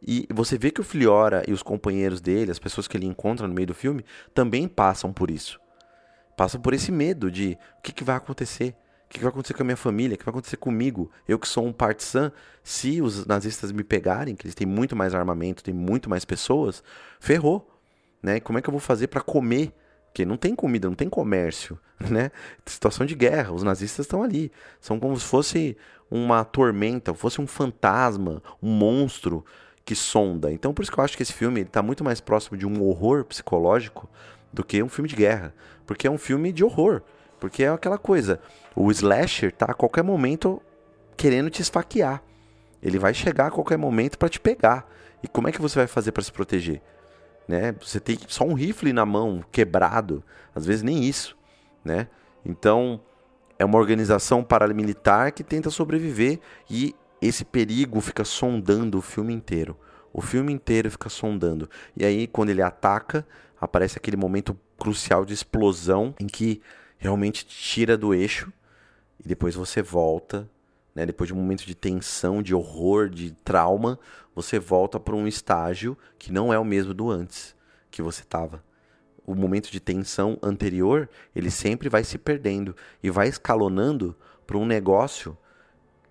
E 0.01 0.27
você 0.34 0.58
vê 0.58 0.71
que 0.71 0.81
o 0.81 0.84
Fliora 0.84 1.43
e 1.47 1.53
os 1.53 1.63
companheiros 1.63 2.21
dele, 2.21 2.51
as 2.51 2.60
pessoas 2.60 2.88
que 2.88 2.95
ele 2.97 3.05
encontra 3.05 3.47
no 3.47 3.53
meio 3.53 3.67
do 3.67 3.73
filme, 3.73 4.05
também 4.34 4.67
passam 4.67 5.12
por 5.12 5.31
isso. 5.31 5.60
Passam 6.38 6.60
por 6.60 6.73
esse 6.73 6.91
medo 6.91 7.31
de 7.31 7.58
o 7.79 7.81
que, 7.81 7.91
que 7.91 8.03
vai 8.03 8.15
acontecer? 8.15 8.75
O 9.05 9.10
que, 9.10 9.19
que 9.19 9.23
vai 9.23 9.29
acontecer 9.29 9.53
com 9.53 9.63
a 9.63 9.65
minha 9.65 9.77
família? 9.77 10.15
O 10.15 10.17
que 10.17 10.25
vai 10.25 10.31
acontecer 10.31 10.58
comigo? 10.58 11.12
Eu 11.27 11.39
que 11.39 11.47
sou 11.47 11.65
um 11.65 11.71
partisan, 11.71 12.31
se 12.63 13.01
os 13.01 13.25
nazistas 13.25 13.71
me 13.71 13.84
pegarem, 13.84 14.36
que 14.36 14.45
eles 14.45 14.55
têm 14.55 14.67
muito 14.67 14.95
mais 14.95 15.13
armamento, 15.13 15.63
têm 15.63 15.73
muito 15.73 16.10
mais 16.10 16.25
pessoas, 16.25 16.84
ferrou. 17.19 17.71
Né? 18.21 18.39
Como 18.39 18.58
é 18.60 18.62
que 18.62 18.67
eu 18.67 18.71
vou 18.71 18.81
fazer 18.81 19.08
para 19.08 19.21
comer? 19.21 19.71
Porque 20.08 20.25
não 20.25 20.38
tem 20.38 20.55
comida, 20.55 20.88
não 20.88 20.95
tem 20.95 21.10
comércio, 21.10 21.79
né? 22.10 22.31
Situação 22.65 23.05
de 23.05 23.15
guerra, 23.15 23.53
os 23.53 23.63
nazistas 23.63 24.05
estão 24.05 24.23
ali. 24.23 24.51
São 24.79 24.99
como 24.99 25.17
se 25.19 25.25
fosse 25.25 25.77
uma 26.10 26.43
tormenta, 26.43 27.13
fosse 27.13 27.41
um 27.41 27.47
fantasma, 27.47 28.41
um 28.62 28.69
monstro 28.69 29.45
que 29.86 29.95
sonda. 29.95 30.52
Então 30.52 30.74
por 30.74 30.82
isso 30.82 30.91
que 30.91 31.00
eu 31.00 31.04
acho 31.04 31.15
que 31.15 31.24
esse 31.24 31.32
filme 31.32 31.62
está 31.62 31.82
muito 31.82 32.04
mais 32.04 32.19
próximo 32.19 32.58
de 32.58 32.65
um 32.65 32.84
horror 32.84 33.24
psicológico 33.24 34.10
do 34.52 34.63
que 34.63 34.82
um 34.82 34.89
filme 34.89 35.08
de 35.08 35.15
guerra. 35.15 35.54
Porque 35.86 36.08
é 36.08 36.12
um 36.12 36.17
filme 36.17 36.52
de 36.52 36.63
horror. 36.63 37.02
Porque 37.39 37.63
é 37.63 37.69
aquela 37.69 37.98
coisa, 37.98 38.39
o 38.76 38.89
slasher 38.91 39.52
tá 39.52 39.67
a 39.67 39.74
qualquer 39.74 40.04
momento 40.04 40.62
querendo 41.15 41.50
te 41.50 41.62
esfaquear. 41.62 42.24
Ele 42.82 42.98
vai 42.98 43.13
chegar 43.13 43.48
a 43.48 43.52
qualquer 43.52 43.78
momento 43.78 44.17
para 44.17 44.30
te 44.30 44.39
pegar. 44.39 44.89
E 45.21 45.28
como 45.28 45.48
é 45.48 45.52
que 45.52 45.62
você 45.62 45.80
vai 45.80 45.88
fazer 45.88 46.12
para 46.12 46.24
se 46.24 46.32
proteger? 46.32 46.82
Né? 47.48 47.76
Você 47.80 48.00
tem 48.00 48.17
só 48.28 48.43
um 48.43 48.54
rifle 48.54 48.91
na 48.91 49.06
mão, 49.06 49.43
quebrado, 49.52 50.24
às 50.54 50.65
vezes 50.65 50.82
nem 50.82 51.04
isso, 51.04 51.38
né? 51.84 52.08
Então, 52.43 53.00
é 53.58 53.65
uma 53.65 53.78
organização 53.78 54.43
paramilitar 54.43 55.34
que 55.34 55.43
tenta 55.43 55.69
sobreviver 55.69 56.39
e 56.69 56.95
esse 57.25 57.45
perigo 57.45 57.99
fica 58.01 58.23
sondando 58.23 58.97
o 58.97 59.01
filme 59.01 59.33
inteiro. 59.33 59.77
O 60.13 60.21
filme 60.21 60.53
inteiro 60.53 60.89
fica 60.89 61.09
sondando. 61.09 61.69
E 61.95 62.05
aí, 62.05 62.27
quando 62.27 62.49
ele 62.49 62.61
ataca, 62.61 63.27
aparece 63.59 63.97
aquele 63.97 64.17
momento 64.17 64.57
crucial 64.77 65.25
de 65.25 65.33
explosão 65.33 66.13
em 66.19 66.27
que 66.27 66.61
realmente 66.97 67.45
tira 67.45 67.97
do 67.97 68.13
eixo 68.13 68.51
e 69.23 69.27
depois 69.27 69.55
você 69.55 69.81
volta, 69.81 70.49
né? 70.93 71.05
Depois 71.05 71.27
de 71.27 71.33
um 71.33 71.38
momento 71.38 71.65
de 71.65 71.75
tensão, 71.75 72.41
de 72.41 72.53
horror, 72.53 73.09
de 73.09 73.31
trauma, 73.31 73.99
você 74.33 74.59
volta 74.59 74.99
para 74.99 75.15
um 75.15 75.27
estágio 75.27 75.97
que 76.17 76.31
não 76.31 76.53
é 76.53 76.59
o 76.59 76.65
mesmo 76.65 76.93
do 76.93 77.09
antes 77.09 77.55
que 77.89 78.01
você 78.01 78.21
estava. 78.21 78.63
O 79.25 79.33
momento 79.33 79.71
de 79.71 79.79
tensão 79.79 80.38
anterior, 80.41 81.09
ele 81.35 81.49
sempre 81.49 81.89
vai 81.89 82.03
se 82.03 82.17
perdendo 82.17 82.75
e 83.01 83.09
vai 83.09 83.27
escalonando 83.27 84.15
para 84.45 84.57
um 84.57 84.65
negócio 84.65 85.38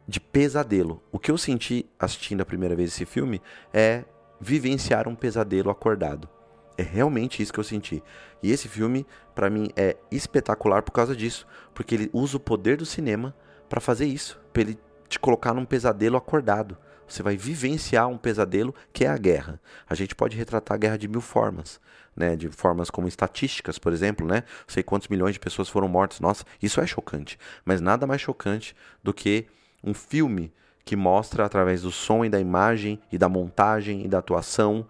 de 0.07 0.21
pesadelo. 0.21 1.03
O 1.11 1.19
que 1.19 1.31
eu 1.31 1.39
senti 1.39 1.87
assistindo 1.99 2.41
a 2.41 2.47
primeira 2.47 2.77
vez 2.77 2.91
esse 2.91 3.05
filme 3.05 3.41
é 3.73 4.05
vivenciar 4.41 5.09
um 5.09 5.15
pesadelo 5.15 5.71
acordado. 5.71 6.29
É 6.77 6.83
realmente 6.83 7.43
isso 7.43 7.53
que 7.53 7.61
eu 7.61 7.65
senti. 7.65 8.03
E 8.43 8.51
esse 8.51 8.69
filme, 8.69 9.07
para 9.35 9.49
mim, 9.49 9.69
é 9.77 9.97
espetacular 10.11 10.83
por 10.83 10.93
causa 10.93 11.15
disso. 11.15 11.47
Porque 11.73 11.95
ele 11.95 12.11
usa 12.13 12.37
o 12.37 12.41
poder 12.41 12.77
do 12.77 12.85
cinema 12.85 13.35
para 13.69 13.81
fazer 13.81 14.07
isso. 14.07 14.41
Pra 14.53 14.63
ele 14.63 14.79
te 15.09 15.19
colocar 15.19 15.55
num 15.55 15.65
pesadelo 15.65 16.17
acordado. 16.17 16.77
Você 17.07 17.23
vai 17.23 17.37
vivenciar 17.37 18.09
um 18.09 18.19
pesadelo 18.19 18.75
que 18.93 19.05
é 19.05 19.09
a 19.09 19.17
guerra. 19.17 19.61
A 19.89 19.95
gente 19.95 20.15
pode 20.15 20.37
retratar 20.37 20.75
a 20.75 20.79
guerra 20.79 20.99
de 20.99 21.09
mil 21.09 21.21
formas. 21.21 21.81
Né, 22.17 22.37
de 22.37 22.49
formas 22.49 22.91
como 22.91 23.09
estatísticas, 23.09 23.77
por 23.77 23.93
exemplo, 23.93 24.25
né? 24.25 24.45
Sei 24.69 24.85
quantos 24.85 25.09
milhões 25.09 25.35
de 25.35 25.41
pessoas 25.41 25.69
foram 25.69 25.89
mortas. 25.89 26.21
Nossa, 26.21 26.45
isso 26.63 26.81
é 26.81 26.87
chocante. 26.87 27.37
Mas 27.65 27.81
nada 27.81 28.07
mais 28.07 28.21
chocante 28.21 28.77
do 29.03 29.13
que 29.13 29.49
um 29.85 29.95
filme 29.95 30.53
que 30.85 30.97
mostra 30.97 31.45
através 31.45 31.83
do 31.83 31.91
som 31.91 32.25
e 32.25 32.29
da 32.29 32.41
imagem 32.41 33.01
e 33.11 33.19
da 33.19 33.29
montagem 33.29 34.05
e 34.05 34.09
da 34.09 34.19
atuação 34.19 34.87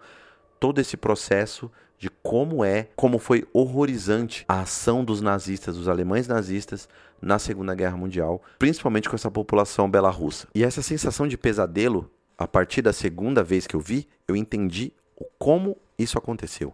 todo 0.59 0.79
esse 0.79 0.97
processo 0.97 1.71
de 1.97 2.09
como 2.09 2.63
é, 2.63 2.89
como 2.95 3.17
foi 3.17 3.47
horrorizante 3.53 4.45
a 4.47 4.61
ação 4.61 5.03
dos 5.03 5.21
nazistas, 5.21 5.77
dos 5.77 5.87
alemães 5.87 6.27
nazistas 6.27 6.89
na 7.21 7.39
Segunda 7.39 7.73
Guerra 7.73 7.97
Mundial, 7.97 8.41
principalmente 8.59 9.09
com 9.09 9.15
essa 9.15 9.31
população 9.31 9.89
bela-russa. 9.89 10.47
E 10.53 10.63
essa 10.63 10.81
sensação 10.81 11.27
de 11.27 11.37
pesadelo, 11.37 12.11
a 12.37 12.47
partir 12.47 12.81
da 12.81 12.91
segunda 12.91 13.43
vez 13.43 13.65
que 13.65 13.75
eu 13.75 13.79
vi, 13.79 14.07
eu 14.27 14.35
entendi 14.35 14.91
como 15.39 15.77
isso 15.97 16.17
aconteceu. 16.17 16.73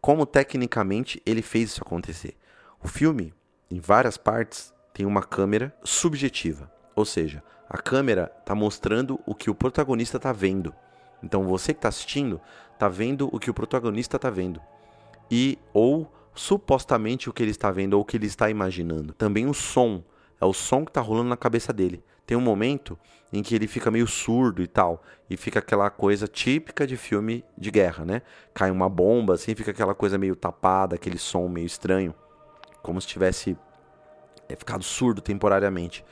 Como 0.00 0.24
tecnicamente 0.24 1.20
ele 1.26 1.42
fez 1.42 1.70
isso 1.70 1.82
acontecer. 1.82 2.36
O 2.82 2.86
filme, 2.86 3.34
em 3.70 3.80
várias 3.80 4.16
partes, 4.16 4.72
tem 4.92 5.04
uma 5.04 5.22
câmera 5.22 5.74
subjetiva, 5.82 6.70
ou 6.94 7.04
seja, 7.04 7.42
a 7.68 7.78
câmera 7.78 8.30
está 8.40 8.54
mostrando 8.54 9.20
o 9.26 9.34
que 9.34 9.50
o 9.50 9.54
protagonista 9.54 10.16
está 10.16 10.32
vendo. 10.32 10.74
Então 11.22 11.44
você 11.44 11.72
que 11.72 11.78
está 11.78 11.88
assistindo 11.88 12.40
está 12.72 12.88
vendo 12.88 13.28
o 13.32 13.38
que 13.38 13.50
o 13.50 13.54
protagonista 13.54 14.16
está 14.16 14.30
vendo. 14.30 14.60
E 15.30 15.58
ou 15.72 16.12
supostamente 16.34 17.30
o 17.30 17.32
que 17.32 17.42
ele 17.42 17.50
está 17.50 17.70
vendo 17.70 17.94
ou 17.94 18.02
o 18.02 18.04
que 18.04 18.16
ele 18.16 18.26
está 18.26 18.50
imaginando. 18.50 19.14
Também 19.14 19.46
o 19.46 19.54
som. 19.54 20.02
É 20.40 20.44
o 20.44 20.52
som 20.52 20.84
que 20.84 20.90
está 20.90 21.00
rolando 21.00 21.28
na 21.28 21.36
cabeça 21.36 21.72
dele. 21.72 22.02
Tem 22.26 22.36
um 22.36 22.40
momento 22.40 22.98
em 23.32 23.42
que 23.42 23.54
ele 23.54 23.66
fica 23.66 23.90
meio 23.90 24.06
surdo 24.06 24.62
e 24.62 24.66
tal. 24.66 25.02
E 25.28 25.36
fica 25.36 25.58
aquela 25.60 25.88
coisa 25.90 26.28
típica 26.28 26.86
de 26.86 26.96
filme 26.96 27.44
de 27.56 27.70
guerra, 27.70 28.04
né? 28.04 28.22
Cai 28.52 28.70
uma 28.70 28.88
bomba, 28.88 29.34
assim, 29.34 29.54
fica 29.54 29.70
aquela 29.70 29.94
coisa 29.94 30.18
meio 30.18 30.36
tapada, 30.36 30.96
aquele 30.96 31.18
som 31.18 31.48
meio 31.48 31.66
estranho. 31.66 32.14
Como 32.82 33.00
se 33.00 33.06
tivesse 33.06 33.56
é, 34.48 34.56
ficado 34.56 34.84
surdo 34.84 35.22
temporariamente 35.22 36.04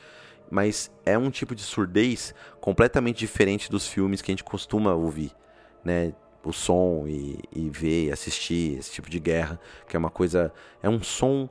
mas 0.52 0.92
é 1.06 1.16
um 1.16 1.30
tipo 1.30 1.54
de 1.54 1.62
surdez 1.62 2.34
completamente 2.60 3.16
diferente 3.16 3.70
dos 3.70 3.88
filmes 3.88 4.20
que 4.20 4.30
a 4.30 4.34
gente 4.34 4.44
costuma 4.44 4.92
ouvir, 4.92 5.32
né? 5.82 6.12
O 6.44 6.52
som 6.52 7.06
e, 7.06 7.38
e 7.50 7.70
ver 7.70 8.08
e 8.08 8.12
assistir 8.12 8.78
esse 8.78 8.92
tipo 8.92 9.08
de 9.08 9.18
guerra, 9.18 9.58
que 9.88 9.96
é 9.96 9.98
uma 9.98 10.10
coisa. 10.10 10.52
É 10.82 10.90
um 10.90 11.02
som, 11.02 11.48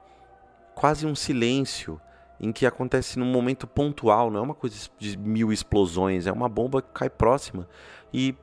quase 0.76 1.08
um 1.08 1.16
silêncio, 1.16 2.00
em 2.40 2.52
que 2.52 2.64
acontece 2.64 3.18
num 3.18 3.26
momento 3.26 3.66
pontual, 3.66 4.30
não 4.30 4.40
é 4.40 4.44
uma 4.44 4.54
coisa 4.54 4.76
de 5.00 5.18
mil 5.18 5.52
explosões, 5.52 6.28
é 6.28 6.32
uma 6.32 6.48
bomba 6.48 6.80
que 6.80 6.90
cai 6.94 7.10
próxima. 7.10 7.68
E 8.14 8.36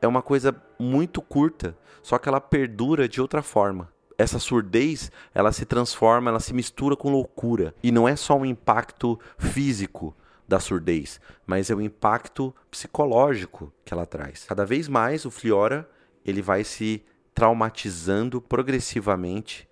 é 0.00 0.08
uma 0.08 0.22
coisa 0.22 0.56
muito 0.78 1.20
curta, 1.20 1.76
só 2.02 2.16
que 2.16 2.26
ela 2.26 2.40
perdura 2.40 3.06
de 3.06 3.20
outra 3.20 3.42
forma 3.42 3.92
essa 4.20 4.38
surdez, 4.38 5.10
ela 5.34 5.50
se 5.50 5.64
transforma, 5.64 6.30
ela 6.30 6.40
se 6.40 6.52
mistura 6.52 6.94
com 6.94 7.10
loucura. 7.10 7.74
E 7.82 7.90
não 7.90 8.06
é 8.06 8.14
só 8.14 8.36
um 8.36 8.44
impacto 8.44 9.18
físico 9.38 10.14
da 10.46 10.60
surdez, 10.60 11.18
mas 11.46 11.70
é 11.70 11.74
o 11.74 11.80
impacto 11.80 12.54
psicológico 12.70 13.72
que 13.84 13.94
ela 13.94 14.04
traz. 14.04 14.44
Cada 14.44 14.66
vez 14.66 14.88
mais 14.88 15.24
o 15.24 15.30
Fliora, 15.30 15.88
ele 16.24 16.42
vai 16.42 16.64
se 16.64 17.02
traumatizando 17.34 18.42
progressivamente 18.42 19.66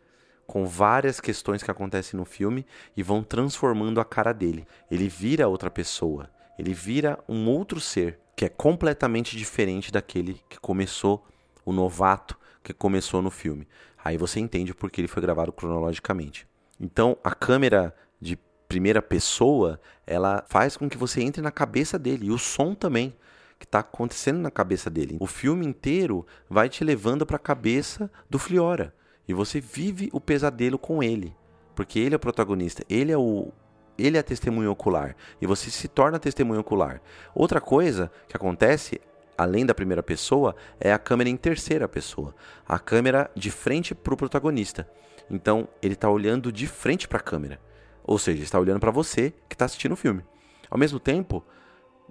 com 0.46 0.64
várias 0.64 1.20
questões 1.20 1.62
que 1.62 1.70
acontecem 1.70 2.18
no 2.18 2.24
filme 2.24 2.64
e 2.96 3.02
vão 3.02 3.22
transformando 3.22 4.00
a 4.00 4.04
cara 4.04 4.32
dele. 4.32 4.66
Ele 4.90 5.08
vira 5.08 5.46
outra 5.46 5.70
pessoa, 5.70 6.30
ele 6.58 6.72
vira 6.72 7.18
um 7.28 7.50
outro 7.50 7.80
ser 7.80 8.18
que 8.34 8.46
é 8.46 8.48
completamente 8.48 9.36
diferente 9.36 9.92
daquele 9.92 10.40
que 10.48 10.58
começou 10.58 11.26
o 11.66 11.72
novato 11.72 12.38
que 12.68 12.72
começou 12.74 13.22
no 13.22 13.30
filme. 13.30 13.66
Aí 14.08 14.16
você 14.16 14.40
entende 14.40 14.72
porque 14.72 15.02
ele 15.02 15.06
foi 15.06 15.20
gravado 15.20 15.52
cronologicamente. 15.52 16.48
Então, 16.80 17.18
a 17.22 17.34
câmera 17.34 17.94
de 18.18 18.38
primeira 18.66 19.02
pessoa, 19.02 19.78
ela 20.06 20.42
faz 20.48 20.78
com 20.78 20.88
que 20.88 20.96
você 20.96 21.20
entre 21.20 21.42
na 21.42 21.50
cabeça 21.50 21.98
dele. 21.98 22.28
E 22.28 22.30
o 22.30 22.38
som 22.38 22.74
também, 22.74 23.14
que 23.58 23.66
está 23.66 23.80
acontecendo 23.80 24.38
na 24.38 24.50
cabeça 24.50 24.88
dele. 24.88 25.18
O 25.20 25.26
filme 25.26 25.66
inteiro 25.66 26.26
vai 26.48 26.70
te 26.70 26.82
levando 26.82 27.26
para 27.26 27.36
a 27.36 27.38
cabeça 27.38 28.10
do 28.30 28.38
Fliora. 28.38 28.94
E 29.28 29.34
você 29.34 29.60
vive 29.60 30.08
o 30.10 30.22
pesadelo 30.22 30.78
com 30.78 31.02
ele. 31.02 31.36
Porque 31.74 31.98
ele 31.98 32.14
é 32.14 32.16
o 32.16 32.20
protagonista. 32.20 32.82
Ele 32.88 33.12
é 33.12 33.18
o, 33.18 33.52
ele 33.98 34.16
é 34.16 34.20
a 34.20 34.22
testemunha 34.24 34.70
ocular 34.70 35.14
e 35.38 35.46
você 35.46 35.70
se 35.70 35.86
torna 35.86 36.18
testemunha 36.18 36.60
ocular. 36.60 37.02
Outra 37.34 37.60
coisa 37.60 38.10
que 38.26 38.34
acontece 38.34 39.02
além 39.38 39.64
da 39.64 39.72
primeira 39.72 40.02
pessoa, 40.02 40.56
é 40.80 40.92
a 40.92 40.98
câmera 40.98 41.30
em 41.30 41.36
terceira 41.36 41.88
pessoa. 41.88 42.34
A 42.66 42.78
câmera 42.78 43.30
de 43.36 43.52
frente 43.52 43.94
para 43.94 44.12
o 44.12 44.16
protagonista. 44.16 44.90
Então, 45.30 45.68
ele 45.80 45.94
está 45.94 46.10
olhando 46.10 46.50
de 46.50 46.66
frente 46.66 47.06
para 47.06 47.18
a 47.18 47.22
câmera. 47.22 47.60
Ou 48.02 48.18
seja, 48.18 48.42
está 48.42 48.58
olhando 48.58 48.80
para 48.80 48.90
você 48.90 49.32
que 49.48 49.54
está 49.54 49.66
assistindo 49.66 49.92
o 49.92 49.96
filme. 49.96 50.24
Ao 50.68 50.76
mesmo 50.76 50.98
tempo, 50.98 51.44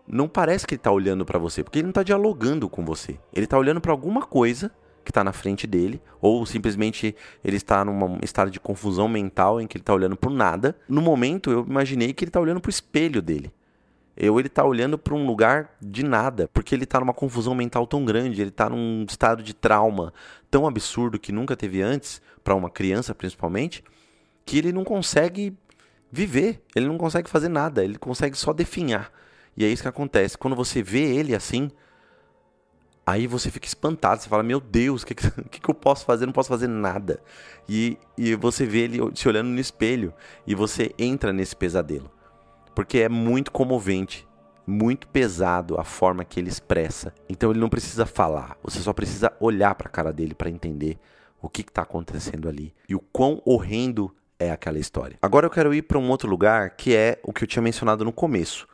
não 0.07 0.27
parece 0.29 0.65
que 0.65 0.75
ele 0.75 0.79
está 0.79 0.91
olhando 0.91 1.25
para 1.25 1.37
você, 1.37 1.63
porque 1.63 1.79
ele 1.79 1.87
não 1.87 1.91
está 1.91 2.03
dialogando 2.03 2.69
com 2.69 2.85
você. 2.85 3.19
Ele 3.33 3.43
está 3.45 3.57
olhando 3.57 3.81
para 3.81 3.91
alguma 3.91 4.21
coisa 4.21 4.71
que 5.03 5.11
está 5.11 5.23
na 5.23 5.33
frente 5.33 5.65
dele, 5.65 6.01
ou 6.21 6.45
simplesmente 6.45 7.15
ele 7.43 7.57
está 7.57 7.83
num 7.83 8.19
estado 8.21 8.51
de 8.51 8.59
confusão 8.59 9.07
mental 9.07 9.59
em 9.59 9.67
que 9.67 9.77
ele 9.77 9.81
está 9.81 9.93
olhando 9.93 10.15
para 10.15 10.29
nada. 10.29 10.77
No 10.87 11.01
momento, 11.01 11.51
eu 11.51 11.65
imaginei 11.67 12.13
que 12.13 12.23
ele 12.23 12.29
está 12.29 12.39
olhando 12.39 12.61
para 12.61 12.69
o 12.69 12.71
espelho 12.71 13.21
dele 13.21 13.51
ou 14.29 14.39
ele 14.39 14.47
está 14.47 14.63
olhando 14.65 14.97
para 14.97 15.13
um 15.13 15.25
lugar 15.27 15.75
de 15.79 16.03
nada, 16.03 16.49
porque 16.51 16.73
ele 16.73 16.85
está 16.85 16.99
numa 16.99 17.13
confusão 17.13 17.53
mental 17.53 17.85
tão 17.85 18.03
grande, 18.03 18.41
ele 18.41 18.49
está 18.49 18.69
num 18.69 19.05
estado 19.07 19.43
de 19.43 19.53
trauma 19.53 20.11
tão 20.49 20.65
absurdo 20.65 21.19
que 21.19 21.31
nunca 21.31 21.55
teve 21.55 21.81
antes, 21.81 22.21
para 22.43 22.55
uma 22.55 22.69
criança 22.69 23.13
principalmente, 23.13 23.83
que 24.45 24.57
ele 24.57 24.71
não 24.71 24.83
consegue 24.83 25.55
viver, 26.11 26.63
ele 26.75 26.87
não 26.87 26.97
consegue 26.97 27.29
fazer 27.29 27.49
nada, 27.49 27.83
ele 27.83 27.97
consegue 27.97 28.37
só 28.37 28.53
definhar. 28.53 29.11
E 29.55 29.65
é 29.65 29.67
isso 29.67 29.81
que 29.81 29.89
acontece. 29.89 30.37
Quando 30.37 30.55
você 30.55 30.81
vê 30.81 31.15
ele 31.15 31.35
assim, 31.35 31.69
aí 33.05 33.27
você 33.27 33.51
fica 33.51 33.67
espantado, 33.67 34.21
você 34.21 34.29
fala, 34.29 34.43
meu 34.43 34.59
Deus, 34.59 35.03
o 35.03 35.05
que, 35.05 35.13
que, 35.51 35.59
que, 35.61 35.69
eu 35.69 35.73
posso 35.73 36.05
fazer? 36.05 36.25
não 36.25 36.33
posso 36.33 36.49
fazer 36.49 36.67
nada. 36.67 37.21
E, 37.67 37.97
e 38.17 38.35
você 38.35 38.65
vê 38.65 38.79
ele 38.79 38.99
se 39.15 39.27
olhando 39.27 39.49
no 39.49 39.59
espelho 39.59 40.13
e 40.45 40.55
você 40.55 40.93
entra 40.97 41.33
nesse 41.33 41.55
pesadelo. 41.55 42.11
Porque 42.77 42.99
é 42.99 43.09
muito 43.09 43.51
comovente, 43.51 44.27
muito 44.67 45.07
pesado 45.07 45.79
a 45.79 45.83
forma 45.83 46.23
que 46.23 46.39
ele 46.39 46.47
expressa. 46.47 47.11
Então 47.27 47.49
ele 47.49 47.59
não 47.59 47.69
precisa 47.69 48.05
falar, 48.05 48.55
você 48.61 48.77
só 48.77 48.93
precisa 48.93 49.33
olhar 49.39 49.73
para 49.73 49.87
a 49.87 49.91
cara 49.91 50.13
dele 50.13 50.35
para 50.35 50.47
entender 50.47 50.99
o 51.41 51.49
que 51.49 51.61
está 51.61 51.81
acontecendo 51.81 52.47
ali 52.47 52.71
e 52.87 52.93
o 52.93 52.99
quão 52.99 53.41
horrendo 53.43 54.15
é 54.37 54.51
aquela 54.51 54.77
história. 54.77 55.17
Agora 55.23 55.47
eu 55.47 55.49
quero 55.49 55.73
ir 55.73 55.81
para 55.81 55.97
um 55.97 56.07
outro 56.07 56.29
lugar 56.29 56.75
que 56.75 56.95
é 56.95 57.19
o 57.23 57.33
que 57.33 57.43
eu 57.43 57.47
tinha 57.47 57.63
mencionado 57.63 58.05
no 58.05 58.13
começo, 58.13 58.67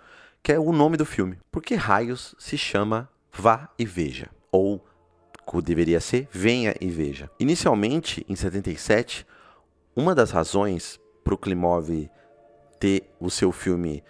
que 0.43 0.51
é 0.51 0.59
o 0.59 0.73
nome 0.73 0.97
do 0.97 1.05
filme. 1.05 1.39
Por 1.49 1.61
que 1.61 1.73
raios 1.73 2.35
se 2.37 2.57
chama 2.57 3.09
Vá 3.31 3.69
e 3.79 3.85
Veja? 3.85 4.29
Ou 4.51 4.85
deveria 5.63 6.01
ser 6.01 6.27
Venha 6.29 6.75
e 6.81 6.89
Veja. 6.89 7.31
Inicialmente, 7.39 8.25
em 8.27 8.35
77, 8.35 9.25
uma 9.95 10.13
das 10.13 10.31
razões 10.31 10.99
para 11.23 11.33
o 11.33 11.37
Klimov 11.37 12.09
ter 12.83 13.09
o 13.17 13.29
seu 13.29 13.53
filme 13.53 14.03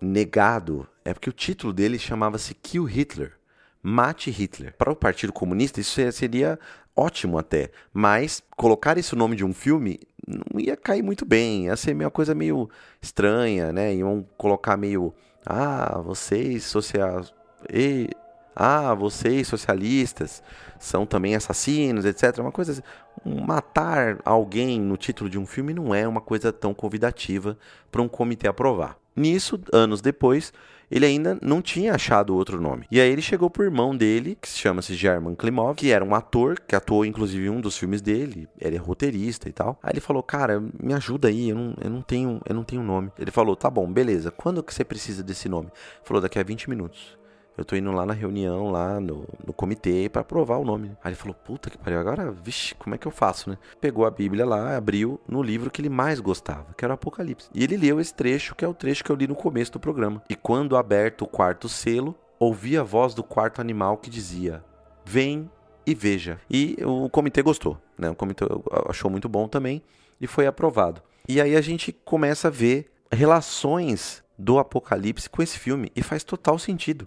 negado 0.00 0.88
é 1.04 1.14
porque 1.14 1.30
o 1.30 1.32
título 1.32 1.72
dele 1.72 2.00
chamava-se 2.00 2.52
Kill 2.52 2.82
Hitler. 2.82 3.34
Mate 3.80 4.28
Hitler. 4.28 4.74
Para 4.76 4.90
o 4.90 4.96
Partido 4.96 5.32
Comunista, 5.32 5.80
isso 5.80 6.00
seria 6.10 6.58
ótimo 6.96 7.38
até. 7.38 7.70
Mas 7.92 8.42
colocar 8.56 8.98
esse 8.98 9.14
nome 9.14 9.36
de 9.36 9.44
um 9.44 9.54
filme 9.54 10.00
não 10.26 10.58
ia 10.58 10.76
cair 10.76 11.02
muito 11.02 11.24
bem. 11.24 11.66
Ia 11.66 11.76
ser 11.76 11.94
uma 11.94 12.10
coisa 12.10 12.34
meio 12.34 12.68
estranha, 13.00 13.72
né? 13.72 13.94
Iam 13.94 14.26
colocar 14.36 14.76
meio. 14.76 15.14
Ah, 15.46 16.00
vocês 16.04 16.64
sociais. 16.64 17.32
E... 17.72 18.10
Ah, 18.54 18.94
vocês 18.94 19.48
socialistas 19.48 20.42
são 20.78 21.06
também 21.06 21.34
assassinos, 21.34 22.04
etc. 22.04 22.38
Uma 22.38 22.52
coisa 22.52 22.72
assim. 22.72 22.82
Matar 23.24 24.18
alguém 24.24 24.80
no 24.80 24.96
título 24.96 25.30
de 25.30 25.38
um 25.38 25.46
filme 25.46 25.72
não 25.72 25.94
é 25.94 26.06
uma 26.08 26.20
coisa 26.20 26.52
tão 26.52 26.74
convidativa 26.74 27.56
para 27.90 28.02
um 28.02 28.08
comitê 28.08 28.48
aprovar. 28.48 28.96
Nisso, 29.14 29.60
anos 29.72 30.00
depois, 30.00 30.52
ele 30.92 31.06
ainda 31.06 31.38
não 31.40 31.62
tinha 31.62 31.94
achado 31.94 32.34
outro 32.34 32.60
nome. 32.60 32.86
E 32.90 33.00
aí 33.00 33.10
ele 33.10 33.22
chegou 33.22 33.48
pro 33.48 33.64
irmão 33.64 33.96
dele, 33.96 34.36
que 34.38 34.46
se 34.46 34.58
chama-se 34.58 34.94
German 34.94 35.34
Klimov, 35.34 35.74
que 35.74 35.90
era 35.90 36.04
um 36.04 36.14
ator, 36.14 36.60
que 36.60 36.76
atuou 36.76 37.04
inclusive 37.06 37.46
em 37.46 37.48
um 37.48 37.62
dos 37.62 37.78
filmes 37.78 38.02
dele, 38.02 38.46
ele 38.60 38.76
é 38.76 38.78
roteirista 38.78 39.48
e 39.48 39.52
tal. 39.52 39.78
Aí 39.82 39.92
ele 39.92 40.00
falou, 40.00 40.22
cara, 40.22 40.62
me 40.82 40.92
ajuda 40.92 41.28
aí, 41.28 41.48
eu 41.48 41.56
não, 41.56 41.74
eu 41.82 41.90
não 41.90 42.02
tenho 42.02 42.40
eu 42.46 42.54
não 42.54 42.62
tenho 42.62 42.82
nome. 42.82 43.10
Ele 43.18 43.30
falou, 43.30 43.56
tá 43.56 43.70
bom, 43.70 43.90
beleza, 43.90 44.30
quando 44.30 44.62
que 44.62 44.74
você 44.74 44.84
precisa 44.84 45.22
desse 45.22 45.48
nome? 45.48 45.68
Ele 45.68 46.04
falou, 46.04 46.20
daqui 46.20 46.38
a 46.38 46.42
20 46.42 46.68
minutos 46.68 47.21
eu 47.56 47.64
tô 47.64 47.76
indo 47.76 47.92
lá 47.92 48.06
na 48.06 48.14
reunião, 48.14 48.70
lá 48.70 48.98
no, 48.98 49.26
no 49.46 49.52
comitê, 49.52 50.08
para 50.08 50.22
aprovar 50.22 50.58
o 50.58 50.64
nome. 50.64 50.96
Aí 51.02 51.10
ele 51.10 51.16
falou, 51.16 51.34
puta 51.34 51.68
que 51.68 51.76
pariu, 51.76 51.98
agora, 51.98 52.30
vixe, 52.30 52.74
como 52.74 52.94
é 52.94 52.98
que 52.98 53.06
eu 53.06 53.12
faço, 53.12 53.50
né? 53.50 53.58
Pegou 53.80 54.06
a 54.06 54.10
Bíblia 54.10 54.46
lá, 54.46 54.76
abriu 54.76 55.20
no 55.28 55.42
livro 55.42 55.70
que 55.70 55.80
ele 55.80 55.90
mais 55.90 56.18
gostava, 56.18 56.72
que 56.76 56.84
era 56.84 56.92
o 56.92 56.94
Apocalipse. 56.94 57.50
E 57.54 57.62
ele 57.62 57.76
leu 57.76 58.00
esse 58.00 58.14
trecho, 58.14 58.54
que 58.54 58.64
é 58.64 58.68
o 58.68 58.74
trecho 58.74 59.04
que 59.04 59.10
eu 59.10 59.16
li 59.16 59.26
no 59.26 59.34
começo 59.34 59.72
do 59.72 59.80
programa. 59.80 60.22
E 60.28 60.34
quando 60.34 60.76
aberto 60.76 61.22
o 61.22 61.28
quarto 61.28 61.68
selo, 61.68 62.14
ouvi 62.38 62.76
a 62.76 62.82
voz 62.82 63.14
do 63.14 63.22
quarto 63.22 63.60
animal 63.60 63.98
que 63.98 64.08
dizia, 64.08 64.64
vem 65.04 65.50
e 65.86 65.94
veja. 65.94 66.40
E 66.50 66.76
o 66.82 67.10
comitê 67.10 67.42
gostou, 67.42 67.78
né? 67.98 68.08
O 68.10 68.14
comitê 68.14 68.44
achou 68.88 69.10
muito 69.10 69.28
bom 69.28 69.46
também 69.46 69.82
e 70.20 70.26
foi 70.26 70.46
aprovado. 70.46 71.02
E 71.28 71.40
aí 71.40 71.54
a 71.54 71.60
gente 71.60 71.92
começa 71.92 72.48
a 72.48 72.50
ver 72.50 72.90
relações 73.10 74.22
do 74.38 74.58
Apocalipse 74.58 75.28
com 75.28 75.42
esse 75.42 75.58
filme 75.58 75.92
e 75.94 76.02
faz 76.02 76.24
total 76.24 76.58
sentido 76.58 77.06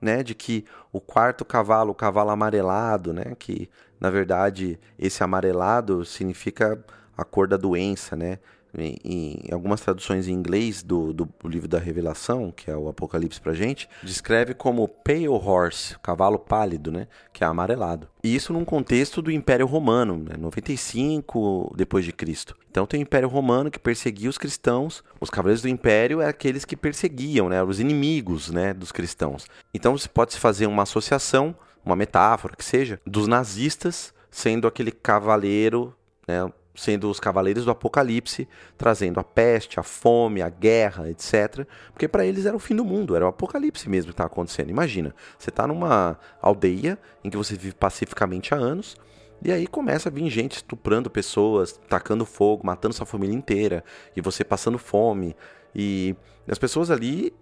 né, 0.00 0.22
de 0.22 0.34
que 0.34 0.64
o 0.92 1.00
quarto 1.00 1.44
cavalo, 1.44 1.92
o 1.92 1.94
cavalo 1.94 2.30
amarelado, 2.30 3.12
né, 3.12 3.34
que 3.38 3.68
na 4.00 4.10
verdade 4.10 4.78
esse 4.98 5.22
amarelado 5.22 6.04
significa 6.04 6.82
a 7.16 7.24
cor 7.24 7.46
da 7.46 7.56
doença, 7.56 8.16
né? 8.16 8.38
Em, 8.76 9.48
algumas 9.52 9.80
traduções 9.80 10.28
em 10.28 10.32
inglês 10.32 10.82
do, 10.82 11.12
do 11.12 11.28
livro 11.44 11.68
da 11.68 11.78
Revelação, 11.78 12.52
que 12.52 12.70
é 12.70 12.76
o 12.76 12.88
Apocalipse 12.88 13.40
pra 13.40 13.52
gente, 13.52 13.88
descreve 14.02 14.54
como 14.54 14.86
pale 14.86 15.28
horse, 15.28 15.98
cavalo 16.00 16.38
pálido, 16.38 16.90
né? 16.90 17.08
Que 17.32 17.42
é 17.42 17.46
amarelado. 17.46 18.08
E 18.22 18.34
isso 18.34 18.52
num 18.52 18.64
contexto 18.64 19.20
do 19.20 19.30
Império 19.30 19.66
Romano, 19.66 20.16
né? 20.16 20.36
95 20.38 21.74
depois 21.76 22.04
de 22.04 22.12
Cristo. 22.12 22.56
Então 22.70 22.86
tem 22.86 23.00
o 23.00 23.02
Império 23.02 23.28
Romano 23.28 23.70
que 23.70 23.78
perseguia 23.78 24.30
os 24.30 24.38
cristãos, 24.38 25.02
os 25.20 25.30
cavaleiros 25.30 25.62
do 25.62 25.68
Império 25.68 26.20
eram 26.20 26.30
aqueles 26.30 26.64
que 26.64 26.76
perseguiam, 26.76 27.48
né? 27.48 27.62
Os 27.62 27.80
inimigos, 27.80 28.50
né? 28.50 28.72
Dos 28.72 28.92
cristãos. 28.92 29.46
Então 29.74 29.96
pode 30.14 30.34
se 30.34 30.38
fazer 30.38 30.66
uma 30.66 30.84
associação, 30.84 31.54
uma 31.84 31.96
metáfora 31.96 32.54
que 32.56 32.64
seja, 32.64 33.00
dos 33.06 33.26
nazistas 33.26 34.14
sendo 34.30 34.68
aquele 34.68 34.92
cavaleiro, 34.92 35.94
né? 36.26 36.50
Sendo 36.74 37.10
os 37.10 37.20
cavaleiros 37.20 37.64
do 37.64 37.70
Apocalipse, 37.70 38.48
trazendo 38.76 39.20
a 39.20 39.24
peste, 39.24 39.80
a 39.80 39.82
fome, 39.82 40.40
a 40.40 40.48
guerra, 40.48 41.10
etc. 41.10 41.66
Porque 41.92 42.08
para 42.08 42.24
eles 42.24 42.46
era 42.46 42.56
o 42.56 42.60
fim 42.60 42.74
do 42.74 42.84
mundo, 42.84 43.16
era 43.16 43.24
o 43.24 43.28
Apocalipse 43.28 43.88
mesmo 43.88 44.08
que 44.08 44.14
estava 44.14 44.28
acontecendo. 44.28 44.70
Imagina, 44.70 45.14
você 45.38 45.50
está 45.50 45.66
numa 45.66 46.18
aldeia 46.40 46.98
em 47.22 47.30
que 47.30 47.36
você 47.36 47.54
vive 47.56 47.74
pacificamente 47.74 48.54
há 48.54 48.56
anos, 48.56 48.96
e 49.42 49.50
aí 49.50 49.66
começa 49.66 50.08
a 50.08 50.12
vir 50.12 50.28
gente 50.30 50.56
estuprando 50.56 51.10
pessoas, 51.10 51.78
tacando 51.88 52.26
fogo, 52.26 52.66
matando 52.66 52.94
sua 52.94 53.06
família 53.06 53.34
inteira, 53.34 53.82
e 54.14 54.20
você 54.20 54.44
passando 54.44 54.78
fome. 54.78 55.34
E 55.74 56.14
as 56.48 56.58
pessoas 56.58 56.90
ali 56.90 57.32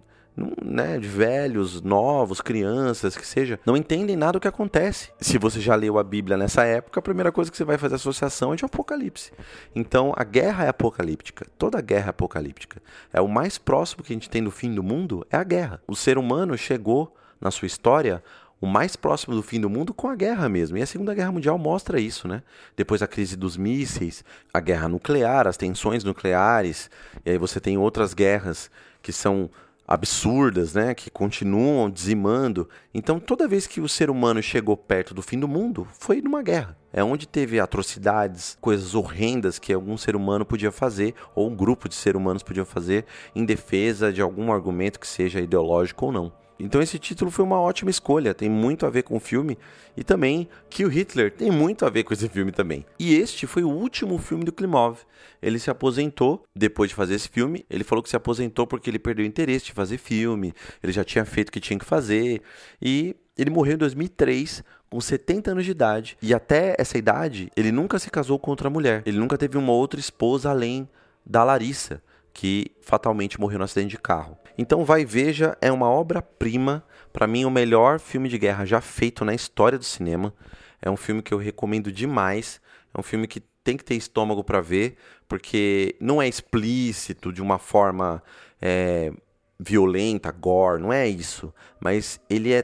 né, 0.63 0.97
de 0.97 1.07
velhos, 1.07 1.81
novos, 1.81 2.41
crianças, 2.41 3.15
que 3.17 3.25
seja, 3.25 3.59
não 3.65 3.75
entendem 3.75 4.15
nada 4.15 4.33
do 4.33 4.39
que 4.39 4.47
acontece. 4.47 5.11
Se 5.19 5.37
você 5.37 5.59
já 5.59 5.75
leu 5.75 5.97
a 5.97 6.03
Bíblia 6.03 6.37
nessa 6.37 6.63
época, 6.63 6.99
a 6.99 7.03
primeira 7.03 7.31
coisa 7.31 7.51
que 7.51 7.57
você 7.57 7.63
vai 7.63 7.77
fazer 7.77 7.95
associação 7.95 8.53
é 8.53 8.55
de 8.55 8.65
Apocalipse. 8.65 9.31
Então, 9.75 10.13
a 10.15 10.23
guerra 10.23 10.65
é 10.65 10.69
apocalíptica. 10.69 11.45
Toda 11.57 11.81
guerra 11.81 12.07
é 12.07 12.09
apocalíptica. 12.09 12.81
É 13.11 13.21
o 13.21 13.27
mais 13.27 13.57
próximo 13.57 14.03
que 14.03 14.13
a 14.13 14.15
gente 14.15 14.29
tem 14.29 14.43
do 14.43 14.51
fim 14.51 14.73
do 14.73 14.83
mundo 14.83 15.25
é 15.29 15.37
a 15.37 15.43
guerra. 15.43 15.81
O 15.87 15.95
ser 15.95 16.17
humano 16.17 16.57
chegou 16.57 17.15
na 17.41 17.51
sua 17.51 17.65
história 17.65 18.23
o 18.61 18.67
mais 18.67 18.95
próximo 18.95 19.35
do 19.35 19.41
fim 19.41 19.59
do 19.59 19.69
mundo 19.69 19.93
com 19.93 20.09
a 20.09 20.15
guerra 20.15 20.49
mesmo. 20.49 20.77
E 20.77 20.81
a 20.81 20.85
Segunda 20.85 21.13
Guerra 21.13 21.31
Mundial 21.31 21.57
mostra 21.57 21.99
isso, 21.99 22.27
né? 22.27 22.43
Depois 22.75 23.01
a 23.01 23.07
crise 23.07 23.37
dos 23.37 23.55
mísseis, 23.55 24.23
a 24.53 24.59
guerra 24.59 24.89
nuclear, 24.89 25.47
as 25.47 25.55
tensões 25.55 26.03
nucleares, 26.03 26.89
e 27.25 27.31
aí 27.31 27.37
você 27.37 27.59
tem 27.59 27.77
outras 27.77 28.13
guerras 28.13 28.69
que 29.01 29.13
são 29.13 29.49
absurdas, 29.91 30.75
né, 30.75 30.93
que 30.93 31.09
continuam 31.09 31.89
dizimando. 31.89 32.69
Então, 32.93 33.19
toda 33.19 33.47
vez 33.47 33.65
que 33.65 33.81
o 33.81 33.89
ser 33.89 34.11
humano 34.11 34.39
chegou 34.39 34.77
perto 34.77 35.15
do 35.15 35.23
fim 35.23 35.39
do 35.39 35.47
mundo, 35.47 35.87
foi 35.97 36.21
numa 36.21 36.43
guerra. 36.43 36.77
É 36.93 37.03
onde 37.03 37.27
teve 37.27 37.59
atrocidades, 37.59 38.55
coisas 38.61 38.93
horrendas 38.93 39.57
que 39.57 39.73
algum 39.73 39.97
ser 39.97 40.15
humano 40.15 40.45
podia 40.45 40.71
fazer, 40.71 41.15
ou 41.33 41.49
um 41.49 41.55
grupo 41.55 41.89
de 41.89 41.95
seres 41.95 42.21
humanos 42.21 42.43
podia 42.43 42.65
fazer, 42.65 43.03
em 43.33 43.43
defesa 43.43 44.13
de 44.13 44.21
algum 44.21 44.53
argumento 44.53 44.99
que 44.99 45.07
seja 45.07 45.39
ideológico 45.39 46.05
ou 46.05 46.11
não. 46.11 46.31
Então 46.59 46.81
esse 46.81 46.99
título 46.99 47.31
foi 47.31 47.45
uma 47.45 47.59
ótima 47.59 47.89
escolha, 47.89 48.33
tem 48.33 48.49
muito 48.49 48.85
a 48.85 48.89
ver 48.89 49.03
com 49.03 49.15
o 49.15 49.19
filme 49.19 49.57
e 49.95 50.03
também 50.03 50.49
o 50.81 50.87
Hitler 50.87 51.31
tem 51.31 51.49
muito 51.49 51.85
a 51.85 51.89
ver 51.89 52.03
com 52.03 52.13
esse 52.13 52.27
filme 52.27 52.51
também. 52.51 52.85
E 52.99 53.15
este 53.15 53.47
foi 53.47 53.63
o 53.63 53.69
último 53.69 54.17
filme 54.17 54.43
do 54.43 54.51
Klimov. 54.51 54.99
Ele 55.41 55.57
se 55.57 55.69
aposentou 55.69 56.43
depois 56.53 56.89
de 56.89 56.95
fazer 56.95 57.15
esse 57.15 57.29
filme. 57.29 57.65
Ele 57.69 57.83
falou 57.83 58.03
que 58.03 58.09
se 58.09 58.15
aposentou 58.15 58.67
porque 58.67 58.89
ele 58.89 58.99
perdeu 58.99 59.23
o 59.23 59.27
interesse 59.27 59.67
de 59.67 59.71
fazer 59.71 59.97
filme, 59.97 60.53
ele 60.83 60.91
já 60.91 61.03
tinha 61.03 61.23
feito 61.23 61.47
o 61.47 61.51
que 61.51 61.61
tinha 61.61 61.79
que 61.79 61.85
fazer 61.85 62.41
e 62.81 63.15
ele 63.37 63.49
morreu 63.49 63.75
em 63.75 63.77
2003 63.77 64.61
com 64.89 64.99
70 64.99 65.51
anos 65.51 65.65
de 65.65 65.71
idade. 65.71 66.17
E 66.21 66.33
até 66.33 66.75
essa 66.77 66.97
idade, 66.97 67.49
ele 67.55 67.71
nunca 67.71 67.97
se 67.99 68.09
casou 68.09 68.37
com 68.37 68.51
outra 68.51 68.69
mulher. 68.69 69.01
Ele 69.05 69.17
nunca 69.17 69.37
teve 69.37 69.57
uma 69.57 69.71
outra 69.71 69.99
esposa 69.99 70.49
além 70.49 70.89
da 71.25 71.43
Larissa 71.43 72.01
que 72.39 72.71
fatalmente 72.79 73.37
morreu 73.37 73.59
no 73.59 73.65
acidente 73.65 73.89
de 73.89 73.97
carro. 73.97 74.37
Então, 74.57 74.85
Vai 74.85 75.03
Veja 75.03 75.57
é 75.59 75.69
uma 75.69 75.89
obra-prima, 75.89 76.85
para 77.11 77.27
mim, 77.27 77.43
o 77.43 77.51
melhor 77.51 77.99
filme 77.99 78.29
de 78.29 78.37
guerra 78.37 78.63
já 78.63 78.79
feito 78.79 79.25
na 79.25 79.33
história 79.33 79.77
do 79.77 79.83
cinema. 79.83 80.33
É 80.81 80.89
um 80.89 80.95
filme 80.95 81.21
que 81.21 81.33
eu 81.33 81.37
recomendo 81.37 81.91
demais. 81.91 82.61
É 82.93 82.97
um 82.97 83.03
filme 83.03 83.27
que 83.27 83.41
tem 83.61 83.75
que 83.75 83.83
ter 83.83 83.95
estômago 83.95 84.41
para 84.41 84.61
ver, 84.61 84.95
porque 85.27 85.97
não 85.99 86.21
é 86.21 86.29
explícito 86.29 87.33
de 87.33 87.41
uma 87.41 87.59
forma 87.59 88.23
é, 88.61 89.11
violenta, 89.59 90.31
gore, 90.31 90.81
não 90.81 90.93
é 90.93 91.09
isso. 91.09 91.53
Mas 91.77 92.21
ele 92.29 92.53
é 92.53 92.61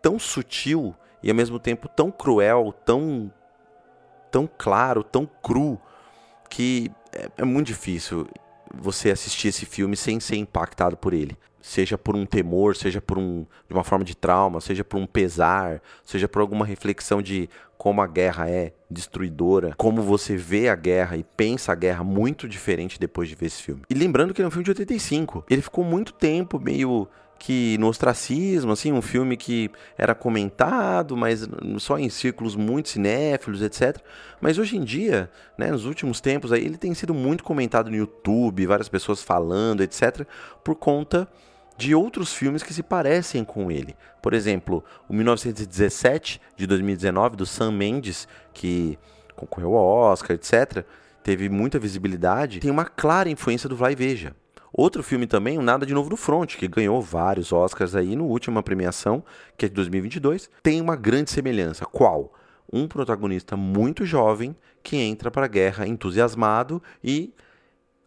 tão 0.00 0.18
sutil 0.18 0.96
e 1.22 1.28
ao 1.28 1.36
mesmo 1.36 1.58
tempo 1.58 1.86
tão 1.86 2.10
cruel, 2.10 2.72
tão, 2.82 3.30
tão 4.30 4.48
claro, 4.56 5.04
tão 5.04 5.26
cru, 5.26 5.78
que 6.48 6.90
é, 7.12 7.28
é 7.36 7.44
muito 7.44 7.66
difícil 7.66 8.26
você 8.74 9.10
assistir 9.10 9.48
esse 9.48 9.66
filme 9.66 9.96
sem 9.96 10.20
ser 10.20 10.36
impactado 10.36 10.96
por 10.96 11.12
ele. 11.12 11.36
Seja 11.60 11.98
por 11.98 12.16
um 12.16 12.24
temor, 12.24 12.76
seja 12.76 13.00
por 13.00 13.18
um, 13.18 13.44
uma 13.68 13.84
forma 13.84 14.04
de 14.04 14.16
trauma, 14.16 14.60
seja 14.60 14.84
por 14.84 14.98
um 14.98 15.06
pesar, 15.06 15.82
seja 16.04 16.28
por 16.28 16.40
alguma 16.40 16.64
reflexão 16.64 17.20
de 17.20 17.48
como 17.76 18.00
a 18.00 18.06
guerra 18.06 18.48
é 18.48 18.72
destruidora, 18.90 19.74
como 19.76 20.02
você 20.02 20.36
vê 20.36 20.68
a 20.68 20.74
guerra 20.74 21.16
e 21.16 21.24
pensa 21.24 21.72
a 21.72 21.74
guerra 21.74 22.02
muito 22.02 22.48
diferente 22.48 22.98
depois 22.98 23.28
de 23.28 23.34
ver 23.34 23.46
esse 23.46 23.62
filme. 23.62 23.82
E 23.88 23.94
lembrando 23.94 24.32
que 24.32 24.40
ele 24.40 24.46
é 24.46 24.48
um 24.48 24.50
filme 24.50 24.64
de 24.64 24.70
85. 24.70 25.44
Ele 25.48 25.62
ficou 25.62 25.84
muito 25.84 26.12
tempo 26.12 26.58
meio 26.58 27.08
que 27.38 27.78
no 27.78 27.86
ostracismo, 27.88 28.72
assim, 28.72 28.92
um 28.92 29.00
filme 29.00 29.36
que 29.36 29.70
era 29.96 30.14
comentado, 30.14 31.16
mas 31.16 31.48
só 31.78 31.98
em 31.98 32.08
círculos 32.08 32.56
muito 32.56 32.88
cinéfilos, 32.88 33.62
etc. 33.62 33.96
Mas 34.40 34.58
hoje 34.58 34.76
em 34.76 34.84
dia, 34.84 35.30
né, 35.56 35.70
nos 35.70 35.84
últimos 35.84 36.20
tempos, 36.20 36.52
aí, 36.52 36.64
ele 36.64 36.76
tem 36.76 36.92
sido 36.94 37.14
muito 37.14 37.44
comentado 37.44 37.90
no 37.90 37.96
YouTube, 37.96 38.66
várias 38.66 38.88
pessoas 38.88 39.22
falando, 39.22 39.82
etc., 39.82 40.26
por 40.64 40.74
conta 40.74 41.28
de 41.76 41.94
outros 41.94 42.34
filmes 42.34 42.64
que 42.64 42.74
se 42.74 42.82
parecem 42.82 43.44
com 43.44 43.70
ele. 43.70 43.94
Por 44.20 44.34
exemplo, 44.34 44.84
o 45.08 45.14
1917 45.14 46.40
de 46.56 46.66
2019 46.66 47.36
do 47.36 47.46
Sam 47.46 47.70
Mendes, 47.70 48.26
que 48.52 48.98
concorreu 49.36 49.76
ao 49.76 49.86
Oscar, 49.86 50.34
etc., 50.34 50.84
teve 51.22 51.48
muita 51.48 51.78
visibilidade, 51.78 52.58
tem 52.58 52.70
uma 52.70 52.84
clara 52.84 53.30
influência 53.30 53.68
do 53.68 53.76
Vai 53.76 53.94
Veja. 53.94 54.34
Outro 54.72 55.02
filme 55.02 55.26
também, 55.26 55.58
o 55.58 55.62
Nada 55.62 55.86
de 55.86 55.94
Novo 55.94 56.10
no 56.10 56.16
Front, 56.16 56.56
que 56.56 56.68
ganhou 56.68 57.00
vários 57.00 57.52
Oscars 57.52 57.94
aí 57.94 58.14
no 58.14 58.26
última 58.26 58.62
premiação, 58.62 59.24
que 59.56 59.66
é 59.66 59.68
de 59.68 59.74
2022, 59.74 60.50
tem 60.62 60.80
uma 60.80 60.96
grande 60.96 61.30
semelhança. 61.30 61.86
Qual? 61.86 62.34
Um 62.70 62.86
protagonista 62.86 63.56
muito 63.56 64.04
jovem 64.04 64.54
que 64.82 64.96
entra 64.96 65.30
para 65.30 65.46
a 65.46 65.48
guerra 65.48 65.86
entusiasmado 65.86 66.82
e 67.02 67.32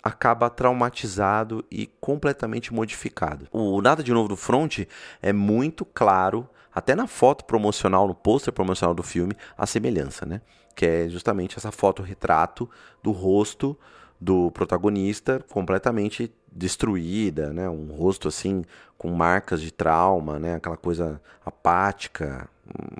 acaba 0.04 0.50
traumatizado 0.50 1.64
e 1.70 1.88
completamente 2.00 2.74
modificado. 2.74 3.48
O 3.52 3.82
Nada 3.82 4.04
de 4.04 4.12
Novo 4.12 4.30
no 4.30 4.36
Front 4.36 4.80
é 5.22 5.34
muito 5.34 5.86
claro, 5.86 6.48
até 6.74 6.96
na 6.96 7.08
foto 7.08 7.46
promocional, 7.46 8.08
no 8.08 8.16
pôster 8.16 8.54
promocional 8.54 8.96
do 8.96 9.04
filme, 9.04 9.36
a 9.58 9.66
semelhança, 9.66 10.26
né? 10.26 10.42
Que 10.76 10.86
é 10.86 11.10
justamente 11.10 11.58
essa 11.58 11.72
foto 11.72 12.02
retrato 12.02 12.70
do 13.04 13.12
rosto 13.12 13.78
do 14.22 14.52
protagonista 14.52 15.44
completamente 15.50 16.32
destruída, 16.52 17.52
né? 17.52 17.68
Um 17.68 17.88
rosto 17.88 18.28
assim 18.28 18.64
com 18.96 19.10
marcas 19.10 19.60
de 19.60 19.72
trauma, 19.72 20.38
né? 20.38 20.56
Aquela 20.56 20.78
coisa 20.78 21.20
apática, 21.44 22.48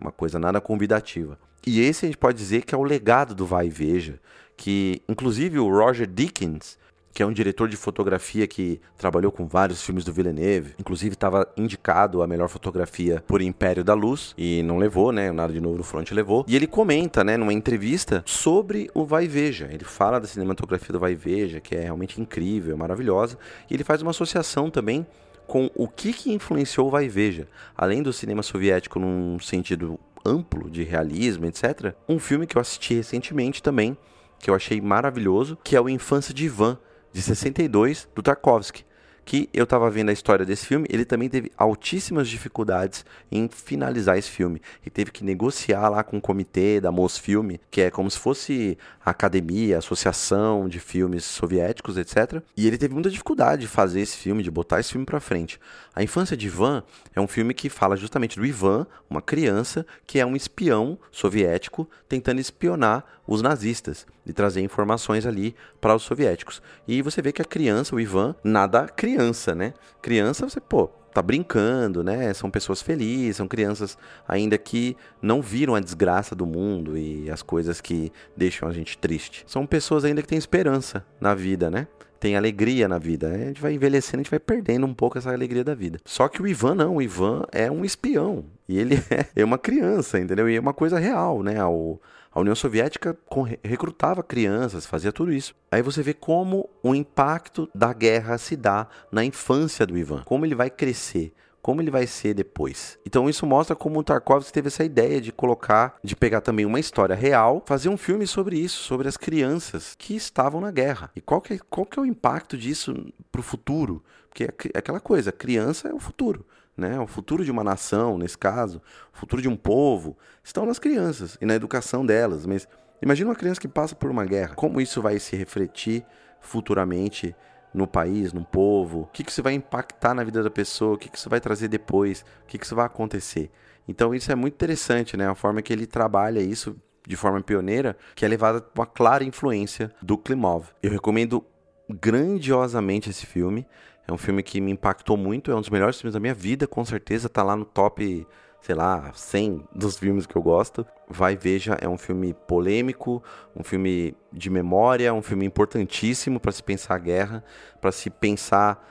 uma 0.02 0.12
coisa 0.12 0.40
nada 0.40 0.60
convidativa. 0.60 1.38
E 1.66 1.80
esse 1.80 2.06
a 2.06 2.08
gente 2.08 2.18
pode 2.18 2.40
dizer 2.40 2.64
que 2.64 2.74
é 2.74 2.78
o 2.78 2.84
legado 2.84 3.36
do 3.36 3.46
Vai 3.46 3.68
e 3.68 3.70
Veja, 3.70 4.20
que 4.58 5.04
inclusive 5.08 5.60
o 5.60 5.70
Roger 5.70 6.08
Dickens 6.08 6.80
que 7.14 7.22
é 7.22 7.26
um 7.26 7.32
diretor 7.32 7.68
de 7.68 7.76
fotografia 7.76 8.48
que 8.48 8.80
trabalhou 8.98 9.32
com 9.32 9.46
vários 9.46 9.84
filmes 9.84 10.04
do 10.04 10.14
Villeneuve. 10.14 10.76
Inclusive 10.80 11.14
estava 11.14 11.48
indicado 11.58 12.22
a 12.22 12.28
melhor 12.28 12.48
fotografia 12.48 13.24
por 13.28 13.42
Império 13.42 13.84
da 13.84 13.94
Luz 13.94 14.34
e 14.38 14.64
não 14.64 14.78
levou, 14.78 15.12
né? 15.12 15.32
Nada 15.32 15.54
de 15.54 15.60
novo 15.60 15.78
no 15.78 15.84
front 15.84 16.10
levou. 16.12 16.46
E 16.48 16.56
ele 16.56 16.68
comenta, 16.68 17.24
né, 17.24 17.38
numa 17.38 17.54
entrevista 17.54 18.24
sobre 18.26 18.90
o 18.94 19.06
Vai 19.06 19.28
Veja. 19.28 19.70
Ele 19.72 19.84
fala 19.84 20.20
da 20.20 20.28
cinematografia 20.28 20.94
do 20.94 21.00
Vai 21.00 21.16
Veja, 21.16 21.60
que 21.60 21.76
é 21.76 21.82
realmente 21.82 22.22
incrível, 22.22 22.78
maravilhosa. 22.78 23.38
E 23.70 23.74
ele 23.74 23.84
faz 23.84 24.02
uma 24.02 24.12
associação 24.12 24.70
também 24.70 25.06
com 25.48 25.70
o 25.76 25.88
que, 25.88 26.14
que 26.14 26.32
influenciou 26.32 26.88
o 26.88 26.92
Vai 26.92 27.10
Veja. 27.10 27.48
Além 27.76 28.02
do 28.02 28.14
cinema 28.14 28.42
soviético 28.42 29.00
num 29.00 29.38
sentido 29.40 30.00
amplo 30.26 30.70
de 30.70 30.84
realismo, 30.84 31.46
etc. 31.46 31.94
Um 32.08 32.20
filme 32.20 32.48
que 32.48 32.58
eu 32.58 32.62
assisti 32.62 32.94
recentemente 32.94 33.62
também, 33.62 33.98
que 34.40 34.50
eu 34.50 34.56
achei 34.56 34.80
maravilhoso, 34.80 35.58
que 35.64 35.76
é 35.76 35.82
o 35.82 35.90
Infância 35.90 36.34
de 36.34 36.46
Ivan, 36.46 36.78
de 37.12 37.22
62, 37.22 38.08
do 38.16 38.22
Tarkovsky 38.22 38.86
que 39.24 39.50
eu 39.54 39.64
estava 39.64 39.90
vendo 39.90 40.10
a 40.10 40.14
história 40.14 40.46
desse 40.46 40.66
filme, 40.66 40.88
ele 40.90 41.06
também 41.06 41.30
teve 41.30 41.52
altíssimas 41.58 42.28
dificuldades 42.28 43.06
em 43.32 43.48
finalizar 43.48 44.18
esse 44.18 44.30
filme. 44.30 44.62
E 44.86 44.90
teve 44.90 45.12
que 45.12 45.24
negociar 45.24 45.90
lá 45.90 46.04
com 46.04 46.18
o 46.18 46.22
comitê 46.22 46.82
da 46.82 46.92
Mosfilm, 46.92 47.56
que 47.70 47.82
é 47.82 47.92
como 47.92 48.10
se 48.10 48.20
fosse 48.20 48.78
a 49.04 49.12
academia, 49.12 49.76
a 49.76 49.80
associação 49.80 50.68
de 50.68 50.80
filmes 50.80 51.24
soviéticos, 51.24 51.98
etc. 51.98 52.42
E 52.58 52.68
ele 52.68 52.78
teve 52.78 52.94
muita 52.94 53.10
dificuldade 53.10 53.62
de 53.62 53.68
fazer 53.68 54.02
esse 54.02 54.18
filme, 54.18 54.44
de 54.44 54.52
botar 54.52 54.80
esse 54.80 54.92
filme 54.92 55.06
para 55.06 55.20
frente. 55.20 55.60
A 55.94 56.02
Infância 56.02 56.38
de 56.38 56.48
Ivan 56.48 56.84
é 57.14 57.20
um 57.20 57.28
filme 57.28 57.54
que 57.54 57.70
fala 57.70 57.98
justamente 57.98 58.40
do 58.40 58.46
Ivan, 58.46 58.88
uma 59.10 59.22
criança 59.22 59.86
que 60.08 60.20
é 60.20 60.26
um 60.26 60.38
espião 60.38 60.98
soviético 61.12 61.88
tentando 62.08 62.40
espionar 62.40 63.04
os 63.28 63.42
nazistas 63.42 64.08
e 64.26 64.32
trazer 64.32 64.62
informações 64.62 65.26
ali 65.26 65.54
para 65.82 65.94
os 65.94 66.04
soviéticos. 66.04 66.62
E 66.88 67.02
você 67.02 67.22
vê 67.22 67.34
que 67.34 67.42
a 67.42 67.46
criança, 67.46 67.94
o 67.94 68.00
Ivan, 68.00 68.34
nada 68.42 68.88
criança, 68.88 69.54
né? 69.54 69.74
Criança, 70.02 70.48
você, 70.48 70.62
pô, 70.62 70.88
tá 71.14 71.22
brincando, 71.22 72.02
né? 72.04 72.34
São 72.34 72.50
pessoas 72.50 72.82
felizes, 72.82 73.36
são 73.36 73.48
crianças 73.48 73.98
ainda 74.26 74.58
que 74.58 74.96
não 75.22 75.42
viram 75.42 75.76
a 75.76 75.82
desgraça 75.82 76.34
do 76.34 76.46
mundo 76.46 76.98
e 76.98 77.30
as 77.30 77.42
coisas 77.42 77.82
que 77.82 78.14
deixam 78.36 78.70
a 78.70 78.72
gente 78.72 78.98
triste. 78.98 79.44
São 79.46 79.66
pessoas 79.66 80.06
ainda 80.06 80.22
que 80.22 80.28
têm 80.30 80.38
esperança 80.38 81.06
na 81.20 81.36
vida, 81.36 81.70
né? 81.70 81.88
Tem 82.22 82.36
alegria 82.36 82.88
na 82.88 83.00
vida. 83.00 83.32
A 83.32 83.38
gente 83.38 83.60
vai 83.60 83.74
envelhecendo, 83.74 84.18
a 84.18 84.24
gente 84.24 84.30
vai 84.30 84.40
perdendo 84.40 84.86
um 84.86 84.94
pouco 84.94 85.18
essa 85.18 85.34
alegria 85.34 85.64
da 85.64 85.74
vida. 85.74 86.00
Só 86.06 86.28
que 86.28 86.40
o 86.40 86.48
Ivan 86.48 86.76
não, 86.76 86.98
o 86.98 87.02
Ivan 87.02 87.44
é 87.52 87.70
um 87.72 87.84
espião. 87.84 88.46
E 88.70 88.78
ele 88.78 88.96
é 89.36 89.44
uma 89.44 89.58
criança, 89.58 90.20
entendeu? 90.20 90.48
E 90.48 90.56
é 90.56 90.60
uma 90.60 90.72
coisa 90.72 91.00
real, 91.00 91.42
né? 91.42 91.56
A 91.60 92.40
União 92.40 92.54
Soviética 92.54 93.18
recrutava 93.64 94.22
crianças, 94.22 94.86
fazia 94.86 95.12
tudo 95.12 95.34
isso. 95.34 95.56
Aí 95.72 95.82
você 95.82 96.04
vê 96.04 96.14
como 96.14 96.70
o 96.84 96.94
impacto 96.94 97.68
da 97.74 97.92
guerra 97.92 98.38
se 98.38 98.56
dá 98.56 98.88
na 99.12 99.26
infância 99.26 99.84
do 99.88 99.98
Ivan, 99.98 100.22
como 100.24 100.46
ele 100.46 100.54
vai 100.54 100.70
crescer, 100.70 101.34
como 101.62 101.82
ele 101.82 101.92
vai 101.92 102.08
ser 102.08 102.34
depois. 102.34 102.98
Então 103.06 103.30
isso 103.30 103.46
mostra 103.46 103.76
como 103.76 104.00
o 104.00 104.04
Tarkovsky 104.04 104.52
teve 104.52 104.68
essa 104.68 104.84
ideia 104.84 105.22
de 105.22 105.32
colocar, 105.32 105.98
de 106.04 106.16
pegar 106.16 106.42
também 106.42 106.66
uma 106.66 106.80
história 106.80 107.16
real, 107.16 107.64
fazer 107.66 107.90
um 107.90 107.98
filme 107.98 108.26
sobre 108.26 108.58
isso, 108.58 108.84
sobre 108.84 109.08
as 109.08 109.18
crianças 109.18 109.96
que 109.98 110.16
estavam 110.16 110.62
na 110.62 110.72
guerra. 110.72 111.12
E 111.16 111.22
qual 111.22 111.42
que 111.42 111.54
é, 111.54 111.60
qual 111.70 111.86
que 111.86 112.00
é 112.00 112.02
o 112.02 112.06
impacto 112.06 112.58
disso 112.58 112.94
para 113.32 113.42
o 113.42 113.44
futuro? 113.44 114.04
Porque 114.30 114.46
é 114.74 114.78
aquela 114.78 115.00
coisa, 115.00 115.32
criança 115.32 115.90
é 115.90 115.94
o 115.94 116.00
futuro 116.00 116.46
né? 116.82 117.00
O 117.00 117.08
futuro 117.08 117.44
de 117.44 117.52
uma 117.52 117.64
nação, 117.64 118.18
nesse 118.18 118.38
caso, 118.38 118.82
o 119.14 119.18
futuro 119.18 119.42
de 119.42 119.48
um 119.48 119.56
povo, 119.56 120.18
estão 120.44 120.66
nas 120.66 120.80
crianças 120.80 121.38
e 121.40 121.46
na 121.46 121.54
educação 121.54 122.06
delas. 122.06 122.46
Mas 122.46 122.68
imagina 123.02 123.30
uma 123.30 123.36
criança 123.36 123.62
que 123.62 123.68
passa 123.68 123.96
por 123.96 124.10
uma 124.10 124.26
guerra. 124.26 124.56
Como 124.56 124.82
isso 124.82 125.02
vai 125.02 125.20
se 125.20 125.36
refletir 125.36 126.06
futuramente 126.40 127.36
no 127.74 127.88
país, 127.88 128.34
no 128.34 128.44
povo? 128.44 129.02
O 129.02 129.08
que, 129.08 129.24
que 129.24 129.32
isso 129.32 129.44
vai 129.44 129.54
impactar 129.54 130.14
na 130.14 130.24
vida 130.24 130.44
da 130.44 130.50
pessoa? 130.50 130.96
O 130.96 130.98
que, 130.98 131.10
que 131.10 131.18
isso 131.18 131.30
vai 131.30 131.40
trazer 131.40 131.68
depois? 131.68 132.26
O 132.44 132.48
que, 132.48 132.58
que 132.58 132.66
isso 132.66 132.76
vai 132.76 132.86
acontecer? 132.86 133.50
Então 133.88 134.14
isso 134.14 134.32
é 134.32 134.36
muito 134.36 134.54
interessante, 134.54 135.18
né? 135.18 135.28
A 135.28 135.36
forma 135.36 135.62
que 135.62 135.74
ele 135.74 135.86
trabalha 135.86 136.40
isso 136.40 136.76
de 137.08 137.16
forma 137.16 137.42
pioneira, 137.42 137.98
que 138.16 138.24
é 138.24 138.28
levada 138.28 138.62
por 138.62 138.82
uma 138.82 138.86
clara 138.86 139.24
influência 139.24 139.92
do 140.02 140.18
Klimov. 140.18 140.68
Eu 140.84 140.92
recomendo 140.92 141.44
grandiosamente 141.90 143.10
esse 143.10 143.26
filme. 143.26 143.66
É 144.08 144.14
um 144.14 144.18
filme 144.18 144.44
que 144.44 144.60
me 144.60 144.72
impactou 144.72 145.16
muito, 145.16 145.52
é 145.52 145.56
um 145.56 145.62
dos 145.62 145.70
melhores 145.70 146.00
filmes 146.00 146.14
da 146.14 146.20
minha 146.20 146.34
vida, 146.34 146.68
com 146.68 146.84
certeza 146.84 147.30
tá 147.30 147.44
lá 147.44 147.56
no 147.56 147.66
top, 147.66 148.28
sei 148.62 148.76
lá, 148.76 149.12
100 149.14 149.68
dos 149.74 149.98
filmes 149.98 150.26
que 150.26 150.36
eu 150.36 150.42
gosto. 150.42 150.86
Vai 151.10 151.36
Veja 151.36 151.78
é 151.82 151.90
um 151.90 151.98
filme 151.98 152.34
polêmico, 152.34 153.22
um 153.56 153.64
filme 153.64 154.16
de 154.32 154.50
memória, 154.50 155.14
um 155.14 155.22
filme 155.22 155.46
importantíssimo 155.46 156.40
para 156.40 156.52
se 156.52 156.64
pensar 156.64 156.96
a 156.96 157.00
guerra, 157.00 157.44
para 157.80 157.92
se 157.92 158.10
pensar 158.10 158.88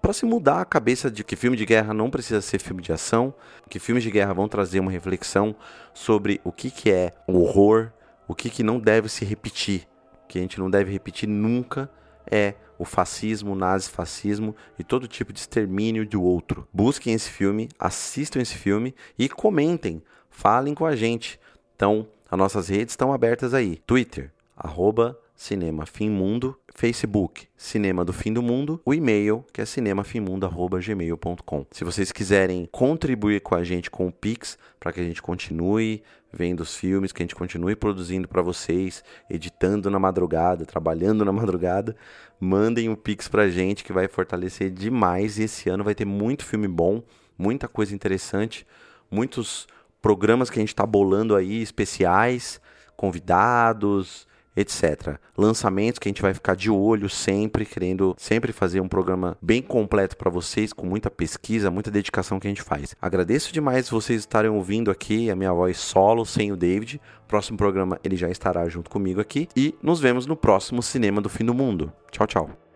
para 0.00 0.12
se 0.12 0.24
mudar 0.24 0.60
a 0.60 0.64
cabeça 0.64 1.10
de 1.10 1.24
que 1.24 1.34
filme 1.34 1.56
de 1.56 1.66
guerra 1.66 1.92
não 1.92 2.08
precisa 2.08 2.40
ser 2.40 2.60
filme 2.60 2.80
de 2.80 2.92
ação, 2.92 3.34
que 3.68 3.80
filmes 3.80 4.04
de 4.04 4.10
guerra 4.12 4.32
vão 4.32 4.48
trazer 4.48 4.78
uma 4.78 4.92
reflexão 4.92 5.56
sobre 5.92 6.40
o 6.44 6.52
que, 6.52 6.70
que 6.70 6.88
é 6.88 7.12
o 7.26 7.40
horror, 7.40 7.90
o 8.28 8.34
que, 8.34 8.48
que 8.48 8.62
não 8.62 8.78
deve 8.78 9.08
se 9.08 9.24
repetir, 9.24 9.88
que 10.28 10.38
a 10.38 10.40
gente 10.40 10.58
não 10.58 10.70
deve 10.70 10.92
repetir 10.92 11.28
nunca 11.28 11.90
é 12.30 12.54
o 12.78 12.84
fascismo, 12.84 13.52
o 13.52 13.56
nazifascismo 13.56 14.54
e 14.78 14.84
todo 14.84 15.08
tipo 15.08 15.32
de 15.32 15.40
extermínio 15.40 16.06
do 16.06 16.22
outro. 16.22 16.66
Busquem 16.72 17.12
esse 17.12 17.28
filme, 17.28 17.68
assistam 17.78 18.40
esse 18.40 18.54
filme 18.54 18.94
e 19.18 19.28
comentem, 19.28 20.02
falem 20.30 20.74
com 20.74 20.86
a 20.86 20.94
gente. 20.94 21.40
Então, 21.74 22.06
as 22.30 22.38
nossas 22.38 22.68
redes 22.68 22.92
estão 22.92 23.12
abertas 23.12 23.52
aí. 23.52 23.76
Twitter, 23.86 24.32
arroba 24.56 25.18
Cinema 25.38 25.86
Fim 25.86 26.10
Mundo, 26.10 26.58
Facebook, 26.74 27.46
Cinema 27.56 28.04
do 28.04 28.12
Fim 28.12 28.32
do 28.32 28.42
Mundo, 28.42 28.82
o 28.84 28.92
e-mail, 28.92 29.44
que 29.52 29.60
é 29.60 29.64
cinemafimmundo.gmail.com. 29.64 31.66
Se 31.70 31.84
vocês 31.84 32.10
quiserem 32.10 32.68
contribuir 32.72 33.40
com 33.40 33.54
a 33.54 33.62
gente 33.62 33.88
com 33.88 34.08
o 34.08 34.12
Pix, 34.12 34.58
para 34.80 34.92
que 34.92 34.98
a 34.98 35.04
gente 35.04 35.22
continue 35.22 36.02
vendo 36.32 36.58
os 36.58 36.74
filmes, 36.74 37.12
que 37.12 37.22
a 37.22 37.24
gente 37.24 37.36
continue 37.36 37.76
produzindo 37.76 38.26
para 38.26 38.42
vocês, 38.42 39.04
editando 39.30 39.88
na 39.88 40.00
madrugada, 40.00 40.66
trabalhando 40.66 41.24
na 41.24 41.30
madrugada, 41.30 41.94
mandem 42.40 42.88
um 42.88 42.96
Pix 42.96 43.28
pra 43.28 43.48
gente 43.48 43.84
que 43.84 43.92
vai 43.92 44.08
fortalecer 44.08 44.72
demais. 44.72 45.38
E 45.38 45.44
esse 45.44 45.70
ano 45.70 45.84
vai 45.84 45.94
ter 45.94 46.04
muito 46.04 46.44
filme 46.44 46.66
bom, 46.66 47.00
muita 47.38 47.68
coisa 47.68 47.94
interessante, 47.94 48.66
muitos 49.08 49.68
programas 50.02 50.50
que 50.50 50.58
a 50.58 50.62
gente 50.62 50.70
está 50.70 50.84
bolando 50.84 51.36
aí, 51.36 51.62
especiais, 51.62 52.60
convidados, 52.96 54.26
etc. 54.56 55.18
Lançamentos 55.36 55.98
que 55.98 56.08
a 56.08 56.10
gente 56.10 56.22
vai 56.22 56.34
ficar 56.34 56.54
de 56.54 56.70
olho 56.70 57.08
sempre, 57.08 57.64
querendo 57.64 58.14
sempre 58.18 58.52
fazer 58.52 58.80
um 58.80 58.88
programa 58.88 59.36
bem 59.40 59.62
completo 59.62 60.16
para 60.16 60.30
vocês, 60.30 60.72
com 60.72 60.86
muita 60.86 61.10
pesquisa, 61.10 61.70
muita 61.70 61.90
dedicação 61.90 62.40
que 62.40 62.46
a 62.46 62.50
gente 62.50 62.62
faz. 62.62 62.94
Agradeço 63.00 63.52
demais 63.52 63.88
vocês 63.88 64.20
estarem 64.20 64.50
ouvindo 64.50 64.90
aqui 64.90 65.30
a 65.30 65.36
minha 65.36 65.52
voz 65.52 65.78
solo, 65.78 66.24
sem 66.24 66.52
o 66.52 66.56
David. 66.56 67.00
Próximo 67.26 67.58
programa 67.58 68.00
ele 68.02 68.16
já 68.16 68.30
estará 68.30 68.68
junto 68.68 68.90
comigo 68.90 69.20
aqui. 69.20 69.48
E 69.54 69.74
nos 69.82 70.00
vemos 70.00 70.26
no 70.26 70.36
próximo 70.36 70.82
Cinema 70.82 71.20
do 71.20 71.28
Fim 71.28 71.44
do 71.44 71.54
Mundo. 71.54 71.92
Tchau, 72.10 72.26
tchau. 72.26 72.67